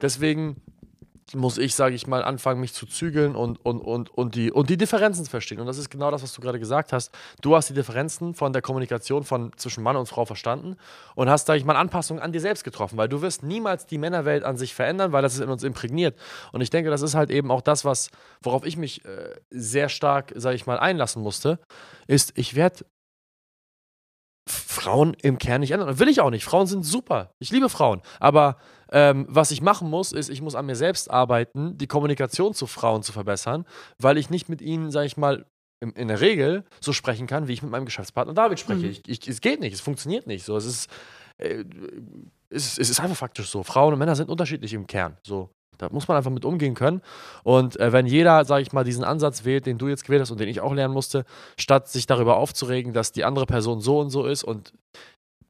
deswegen 0.00 0.62
muss 1.34 1.58
ich, 1.58 1.74
sage 1.74 1.94
ich 1.94 2.06
mal, 2.06 2.22
anfangen, 2.22 2.60
mich 2.60 2.72
zu 2.72 2.86
zügeln 2.86 3.36
und, 3.36 3.64
und, 3.64 3.80
und, 3.80 4.10
und, 4.10 4.34
die, 4.34 4.50
und 4.50 4.70
die 4.70 4.76
Differenzen 4.76 5.26
verstehen. 5.26 5.60
Und 5.60 5.66
das 5.66 5.78
ist 5.78 5.90
genau 5.90 6.10
das, 6.10 6.22
was 6.22 6.32
du 6.32 6.40
gerade 6.40 6.58
gesagt 6.58 6.92
hast. 6.92 7.12
Du 7.40 7.54
hast 7.54 7.68
die 7.68 7.74
Differenzen 7.74 8.34
von 8.34 8.52
der 8.52 8.62
Kommunikation 8.62 9.24
von 9.24 9.52
zwischen 9.56 9.82
Mann 9.82 9.96
und 9.96 10.06
Frau 10.06 10.24
verstanden 10.24 10.76
und 11.14 11.28
hast, 11.28 11.46
sage 11.46 11.58
ich 11.58 11.64
mal, 11.64 11.76
Anpassungen 11.76 12.22
an 12.22 12.32
dir 12.32 12.40
selbst 12.40 12.64
getroffen, 12.64 12.96
weil 12.96 13.08
du 13.08 13.22
wirst 13.22 13.42
niemals 13.42 13.86
die 13.86 13.98
Männerwelt 13.98 14.44
an 14.44 14.56
sich 14.56 14.74
verändern, 14.74 15.12
weil 15.12 15.22
das 15.22 15.34
ist 15.34 15.40
in 15.40 15.50
uns 15.50 15.62
imprägniert. 15.62 16.18
Und 16.52 16.60
ich 16.60 16.70
denke, 16.70 16.90
das 16.90 17.02
ist 17.02 17.14
halt 17.14 17.30
eben 17.30 17.50
auch 17.50 17.62
das, 17.62 17.84
was, 17.84 18.10
worauf 18.42 18.64
ich 18.64 18.76
mich 18.76 19.04
äh, 19.04 19.34
sehr 19.50 19.88
stark, 19.88 20.32
sage 20.36 20.56
ich 20.56 20.66
mal, 20.66 20.78
einlassen 20.78 21.22
musste, 21.22 21.58
ist, 22.06 22.32
ich 22.36 22.54
werde 22.54 22.84
Frauen 24.48 25.14
im 25.22 25.38
Kern 25.38 25.60
nicht 25.60 25.70
ändern. 25.70 25.98
Will 25.98 26.08
ich 26.08 26.20
auch 26.20 26.30
nicht. 26.30 26.44
Frauen 26.44 26.66
sind 26.66 26.84
super. 26.84 27.32
Ich 27.38 27.50
liebe 27.50 27.68
Frauen. 27.68 28.02
Aber 28.18 28.56
ähm, 28.92 29.26
was 29.28 29.50
ich 29.50 29.62
machen 29.62 29.88
muss, 29.88 30.12
ist, 30.12 30.28
ich 30.28 30.42
muss 30.42 30.54
an 30.54 30.66
mir 30.66 30.76
selbst 30.76 31.10
arbeiten, 31.10 31.78
die 31.78 31.86
Kommunikation 31.86 32.54
zu 32.54 32.66
Frauen 32.66 33.02
zu 33.02 33.12
verbessern, 33.12 33.64
weil 33.98 34.18
ich 34.18 34.30
nicht 34.30 34.48
mit 34.48 34.60
ihnen, 34.62 34.90
sage 34.90 35.06
ich 35.06 35.16
mal, 35.16 35.46
in, 35.80 35.92
in, 35.92 36.08
der 36.08 36.20
Regel 36.20 36.64
so 36.80 36.92
sprechen 36.92 37.26
kann, 37.26 37.48
wie 37.48 37.52
ich 37.52 37.62
mit 37.62 37.70
meinem 37.70 37.86
Geschäftspartner 37.86 38.34
David 38.34 38.60
spreche. 38.60 38.86
Mhm. 38.86 38.90
Ich, 38.90 39.02
ich, 39.06 39.28
es 39.28 39.40
geht 39.40 39.60
nicht, 39.60 39.72
es 39.72 39.80
funktioniert 39.80 40.26
nicht. 40.26 40.44
So, 40.44 40.56
es 40.56 40.66
ist, 40.66 40.90
äh, 41.38 41.64
es, 42.50 42.78
es, 42.78 42.90
ist 42.90 43.00
einfach 43.00 43.16
faktisch 43.16 43.48
so. 43.48 43.62
Frauen 43.62 43.94
und 43.94 43.98
Männer 43.98 44.16
sind 44.16 44.28
unterschiedlich 44.28 44.74
im 44.74 44.86
Kern. 44.86 45.16
So. 45.22 45.50
Da 45.78 45.88
muss 45.90 46.06
man 46.08 46.16
einfach 46.18 46.30
mit 46.30 46.44
umgehen 46.44 46.74
können. 46.74 47.00
Und 47.42 47.80
äh, 47.80 47.92
wenn 47.92 48.06
jeder, 48.06 48.44
sage 48.44 48.62
ich 48.62 48.72
mal, 48.72 48.84
diesen 48.84 49.04
Ansatz 49.04 49.44
wählt, 49.44 49.64
den 49.64 49.78
du 49.78 49.88
jetzt 49.88 50.04
gewählt 50.04 50.20
hast 50.20 50.30
und 50.30 50.38
den 50.38 50.48
ich 50.48 50.60
auch 50.60 50.74
lernen 50.74 50.92
musste, 50.92 51.24
statt 51.58 51.88
sich 51.88 52.06
darüber 52.06 52.36
aufzuregen, 52.36 52.92
dass 52.92 53.12
die 53.12 53.24
andere 53.24 53.46
Person 53.46 53.80
so 53.80 53.98
und 53.98 54.10
so 54.10 54.26
ist 54.26 54.44
und 54.44 54.74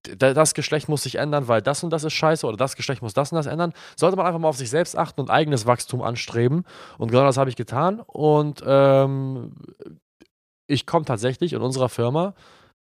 das 0.03 0.55
Geschlecht 0.55 0.89
muss 0.89 1.03
sich 1.03 1.17
ändern, 1.17 1.49
weil 1.49 1.63
das 1.63 1.85
und 1.85 1.91
das 1.91 2.05
ist 2.05 2.15
scheiße 2.15 2.47
oder 2.47 2.57
das 2.57 2.77
Geschlecht 2.77 3.03
muss 3.03 3.15
das 3.15 3.33
und 3.33 3.37
das 3.37 3.47
ändern, 3.47 3.73
sollte 3.97 4.17
man 4.17 4.27
einfach 4.27 4.41
mal 4.41 4.49
auf 4.49 4.57
sich 4.57 4.71
selbst 4.71 4.97
achten 4.97 5.21
und 5.21 5.31
eigenes 5.31 5.67
Wachstum 5.67 6.03
anstreben. 6.03 6.65
Und 6.99 7.11
genau 7.11 7.25
das 7.25 7.37
habe 7.37 7.51
ich 7.51 7.57
getan. 7.57 8.01
Und 8.01 8.63
ähm, 8.67 9.53
ich 10.67 10.87
komme 10.87 11.05
tatsächlich 11.05 11.53
in 11.53 11.61
unserer 11.61 11.89
Firma, 11.89 12.35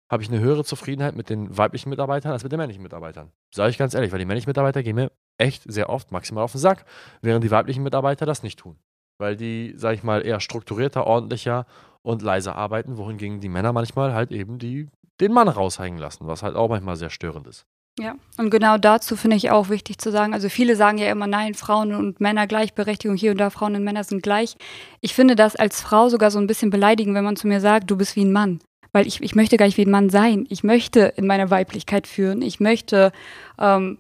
habe 0.09 0.23
ich 0.23 0.29
eine 0.29 0.39
höhere 0.39 0.63
Zufriedenheit 0.63 1.15
mit 1.15 1.29
den 1.29 1.55
weiblichen 1.57 1.89
Mitarbeitern 1.89 2.31
als 2.31 2.43
mit 2.43 2.51
den 2.51 2.57
männlichen 2.57 2.83
Mitarbeitern. 2.83 3.31
Sage 3.53 3.69
ich 3.69 3.77
ganz 3.77 3.93
ehrlich, 3.93 4.11
weil 4.11 4.19
die 4.19 4.25
männlichen 4.25 4.49
Mitarbeiter 4.49 4.81
gehen 4.81 4.95
mir 4.95 5.11
echt 5.37 5.63
sehr 5.71 5.89
oft 5.89 6.11
maximal 6.11 6.43
auf 6.43 6.51
den 6.51 6.59
Sack, 6.59 6.85
während 7.21 7.43
die 7.43 7.51
weiblichen 7.51 7.83
Mitarbeiter 7.83 8.25
das 8.25 8.43
nicht 8.43 8.59
tun. 8.59 8.77
Weil 9.19 9.35
die, 9.35 9.73
sage 9.75 9.95
ich 9.95 10.03
mal, 10.03 10.25
eher 10.25 10.39
strukturierter, 10.39 11.05
ordentlicher 11.05 11.65
und 12.01 12.21
leiser 12.21 12.55
arbeiten, 12.55 12.97
wohingegen 12.97 13.39
die 13.39 13.49
Männer 13.49 13.73
manchmal 13.73 14.13
halt 14.13 14.31
eben 14.31 14.57
die 14.57 14.87
den 15.19 15.33
Mann 15.33 15.47
raushängen 15.47 15.99
lassen, 15.99 16.27
was 16.27 16.43
halt 16.43 16.55
auch 16.55 16.69
manchmal 16.69 16.95
sehr 16.95 17.09
störend 17.09 17.47
ist. 17.47 17.65
Ja, 17.99 18.15
und 18.37 18.49
genau 18.49 18.77
dazu 18.77 19.17
finde 19.17 19.35
ich 19.35 19.51
auch 19.51 19.67
wichtig 19.67 19.97
zu 19.97 20.09
sagen. 20.09 20.33
Also 20.33 20.47
viele 20.47 20.77
sagen 20.77 20.97
ja 20.97 21.11
immer, 21.11 21.27
nein, 21.27 21.53
Frauen 21.53 21.93
und 21.93 22.21
Männer 22.21 22.47
Gleichberechtigung 22.47 23.17
hier 23.17 23.31
und 23.31 23.37
da, 23.39 23.49
Frauen 23.49 23.75
und 23.75 23.83
Männer 23.83 24.05
sind 24.05 24.23
gleich. 24.23 24.55
Ich 25.01 25.13
finde 25.13 25.35
das 25.35 25.57
als 25.57 25.81
Frau 25.81 26.07
sogar 26.07 26.31
so 26.31 26.39
ein 26.39 26.47
bisschen 26.47 26.69
beleidigend, 26.69 27.13
wenn 27.15 27.25
man 27.25 27.35
zu 27.35 27.47
mir 27.47 27.59
sagt, 27.59 27.91
du 27.91 27.97
bist 27.97 28.15
wie 28.15 28.23
ein 28.23 28.31
Mann. 28.31 28.59
Weil 28.93 29.05
ich, 29.05 29.21
ich 29.21 29.35
möchte 29.35 29.57
gar 29.57 29.65
nicht 29.65 29.77
wie 29.77 29.85
ein 29.85 29.91
Mann 29.91 30.09
sein. 30.09 30.45
Ich 30.49 30.63
möchte 30.63 31.13
in 31.17 31.27
meiner 31.27 31.51
Weiblichkeit 31.51 32.07
führen. 32.07 32.41
Ich 32.41 32.61
möchte 32.61 33.11
ähm, 33.59 33.99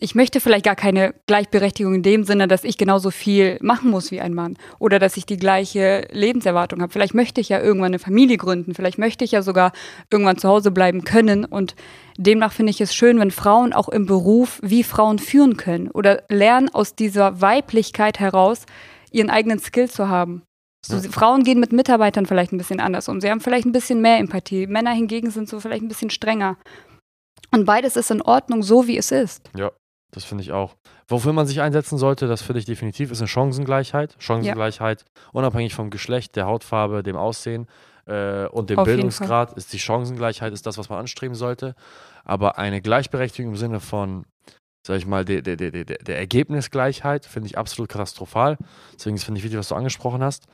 ich 0.00 0.14
möchte 0.14 0.40
vielleicht 0.40 0.64
gar 0.64 0.76
keine 0.76 1.14
Gleichberechtigung 1.26 1.94
in 1.94 2.02
dem 2.02 2.24
Sinne, 2.24 2.48
dass 2.48 2.64
ich 2.64 2.78
genauso 2.78 3.10
viel 3.10 3.58
machen 3.60 3.90
muss 3.90 4.10
wie 4.10 4.20
ein 4.20 4.32
Mann 4.32 4.56
oder 4.78 4.98
dass 4.98 5.16
ich 5.18 5.26
die 5.26 5.36
gleiche 5.36 6.08
Lebenserwartung 6.10 6.80
habe. 6.80 6.92
Vielleicht 6.92 7.14
möchte 7.14 7.40
ich 7.40 7.50
ja 7.50 7.60
irgendwann 7.60 7.90
eine 7.90 7.98
Familie 7.98 8.38
gründen, 8.38 8.74
vielleicht 8.74 8.98
möchte 8.98 9.24
ich 9.24 9.32
ja 9.32 9.42
sogar 9.42 9.72
irgendwann 10.10 10.38
zu 10.38 10.48
Hause 10.48 10.70
bleiben 10.70 11.04
können 11.04 11.44
und 11.44 11.76
demnach 12.16 12.52
finde 12.52 12.70
ich 12.70 12.80
es 12.80 12.94
schön, 12.94 13.20
wenn 13.20 13.30
Frauen 13.30 13.74
auch 13.74 13.90
im 13.90 14.06
Beruf 14.06 14.58
wie 14.62 14.82
Frauen 14.82 15.18
führen 15.18 15.58
können 15.58 15.90
oder 15.90 16.22
lernen 16.30 16.70
aus 16.70 16.94
dieser 16.94 17.42
Weiblichkeit 17.42 18.18
heraus 18.18 18.64
ihren 19.12 19.28
eigenen 19.28 19.58
Skill 19.58 19.90
zu 19.90 20.08
haben. 20.08 20.42
So, 20.84 20.96
ja. 20.96 21.10
Frauen 21.10 21.44
gehen 21.44 21.60
mit 21.60 21.72
Mitarbeitern 21.72 22.24
vielleicht 22.24 22.52
ein 22.52 22.58
bisschen 22.58 22.80
anders 22.80 23.08
um. 23.08 23.20
Sie 23.20 23.30
haben 23.30 23.40
vielleicht 23.40 23.66
ein 23.66 23.72
bisschen 23.72 24.00
mehr 24.00 24.16
Empathie. 24.16 24.66
Männer 24.66 24.92
hingegen 24.92 25.30
sind 25.30 25.46
so 25.46 25.60
vielleicht 25.60 25.82
ein 25.82 25.88
bisschen 25.88 26.08
strenger. 26.08 26.56
Und 27.52 27.66
beides 27.66 27.96
ist 27.96 28.10
in 28.10 28.22
Ordnung, 28.22 28.62
so 28.62 28.86
wie 28.86 28.96
es 28.96 29.10
ist. 29.10 29.50
Ja, 29.54 29.72
das 30.10 30.24
finde 30.24 30.42
ich 30.42 30.52
auch. 30.52 30.76
Wofür 31.08 31.32
man 31.32 31.46
sich 31.46 31.60
einsetzen 31.60 31.98
sollte, 31.98 32.26
das 32.26 32.42
finde 32.42 32.58
ich 32.60 32.64
definitiv, 32.64 33.10
ist 33.10 33.20
eine 33.20 33.28
Chancengleichheit. 33.28 34.16
Chancengleichheit, 34.18 35.02
ja. 35.02 35.30
unabhängig 35.32 35.74
vom 35.74 35.90
Geschlecht, 35.90 36.36
der 36.36 36.46
Hautfarbe, 36.46 37.02
dem 37.02 37.16
Aussehen. 37.16 37.66
äh, 38.06 38.46
und 38.46 38.70
dem 38.70 38.78
Auf 38.78 38.86
Bildungsgrad 38.86 39.52
ist 39.54 39.72
die 39.72 39.78
Chancengleichheit 39.78 40.52
ist 40.52 40.66
das, 40.66 40.78
was 40.78 40.88
man 40.88 40.98
anstreben 40.98 41.34
sollte. 41.34 41.74
Aber 42.24 42.58
eine 42.58 42.80
Gleichberechtigung 42.80 43.52
im 43.52 43.56
Sinne 43.56 43.80
von, 43.80 44.24
sag 44.86 44.96
ich 44.96 45.06
mal, 45.06 45.24
der, 45.24 45.42
der, 45.42 45.56
der, 45.56 45.70
der, 45.70 45.84
der 45.84 46.18
Ergebnisgleichheit 46.18 47.24
finde 47.26 47.46
ich 47.46 47.58
absolut 47.58 47.88
katastrophal. 47.88 48.58
Deswegen 48.94 49.18
finde 49.18 49.38
ich 49.38 49.44
wichtig, 49.44 49.58
was 49.58 49.68
du 49.68 49.74
angesprochen 49.74 50.22
hast. 50.22 50.46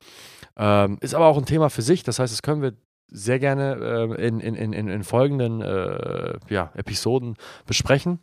Ähm, 0.57 0.99
ist 1.01 1.15
aber 1.15 1.27
auch 1.27 1.39
ein 1.39 1.47
Thema 1.47 1.71
für 1.71 1.83
sich. 1.83 2.03
Das 2.03 2.19
heißt, 2.19 2.33
das 2.33 2.43
können 2.43 2.63
wir 2.63 2.73
sehr 3.09 3.39
gerne 3.39 3.77
äh, 4.19 4.27
in, 4.27 4.41
in, 4.41 4.55
in, 4.73 4.89
in 4.89 5.05
folgenden 5.05 5.61
äh, 5.63 6.39
ja, 6.49 6.73
Episoden 6.75 7.37
besprechen. 7.67 8.21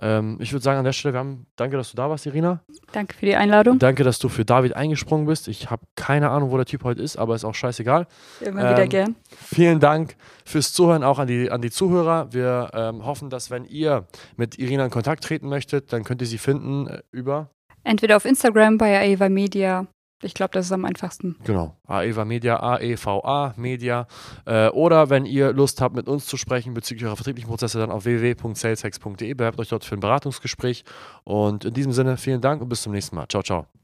Ähm, 0.00 0.38
ich 0.40 0.52
würde 0.52 0.62
sagen, 0.62 0.78
an 0.78 0.84
der 0.84 0.92
Stelle, 0.92 1.14
wir 1.14 1.18
haben, 1.20 1.46
danke, 1.56 1.76
dass 1.76 1.90
du 1.90 1.96
da 1.96 2.08
warst, 2.08 2.26
Irina. 2.26 2.62
Danke 2.92 3.14
für 3.14 3.26
die 3.26 3.36
Einladung. 3.36 3.78
Danke, 3.78 4.02
dass 4.02 4.18
du 4.18 4.28
für 4.28 4.44
David 4.44 4.74
eingesprungen 4.74 5.26
bist. 5.26 5.48
Ich 5.48 5.70
habe 5.70 5.82
keine 5.94 6.30
Ahnung, 6.30 6.50
wo 6.50 6.56
der 6.56 6.66
Typ 6.66 6.84
heute 6.84 7.02
ist, 7.02 7.16
aber 7.16 7.34
ist 7.34 7.44
auch 7.44 7.54
scheißegal. 7.54 8.06
Immer 8.40 8.70
wieder 8.70 8.82
Ähm, 8.82 8.88
gern. 8.88 9.16
Vielen 9.28 9.80
Dank 9.80 10.16
fürs 10.44 10.72
Zuhören, 10.72 11.04
auch 11.04 11.18
an 11.18 11.26
die, 11.26 11.50
an 11.50 11.60
die 11.60 11.70
Zuhörer. 11.70 12.32
Wir 12.32 12.70
ähm, 12.72 13.04
hoffen, 13.04 13.30
dass 13.30 13.50
wenn 13.50 13.64
ihr 13.64 14.06
mit 14.36 14.58
Irina 14.58 14.84
in 14.84 14.90
Kontakt 14.90 15.24
treten 15.24 15.48
möchtet, 15.48 15.92
dann 15.92 16.04
könnt 16.04 16.22
ihr 16.22 16.26
sie 16.26 16.38
finden 16.38 16.86
äh, 16.86 17.02
über, 17.10 17.50
Entweder 17.82 18.16
auf 18.16 18.24
Instagram 18.24 18.76
bei 18.78 19.00
Aeva 19.00 19.28
Media. 19.28 19.86
Ich 20.22 20.34
glaube, 20.34 20.50
das 20.52 20.66
ist 20.66 20.72
am 20.72 20.84
einfachsten. 20.84 21.36
genau, 21.44 21.76
AEVA 21.86 22.24
Media, 22.24 22.60
AEVA 22.60 23.54
Media. 23.56 24.06
Äh, 24.44 24.68
oder 24.68 25.08
wenn 25.08 25.24
ihr 25.24 25.52
Lust 25.52 25.80
habt, 25.80 25.94
mit 25.94 26.08
uns 26.08 26.26
zu 26.26 26.36
sprechen 26.36 26.74
bezüglich 26.74 27.06
eurer 27.06 27.16
vertrieblichen 27.16 27.48
Prozesse, 27.48 27.78
dann 27.78 27.90
auf 27.90 28.04
www.saleshex.de. 28.04 29.34
Bewerbt 29.34 29.58
euch 29.58 29.68
dort 29.68 29.84
für 29.84 29.94
ein 29.94 30.00
Beratungsgespräch. 30.00 30.84
Und 31.24 31.64
in 31.64 31.74
diesem 31.74 31.92
Sinne, 31.92 32.16
vielen 32.16 32.40
Dank 32.40 32.60
und 32.60 32.68
bis 32.68 32.82
zum 32.82 32.92
nächsten 32.92 33.16
Mal. 33.16 33.26
Ciao, 33.28 33.42
ciao. 33.42 33.79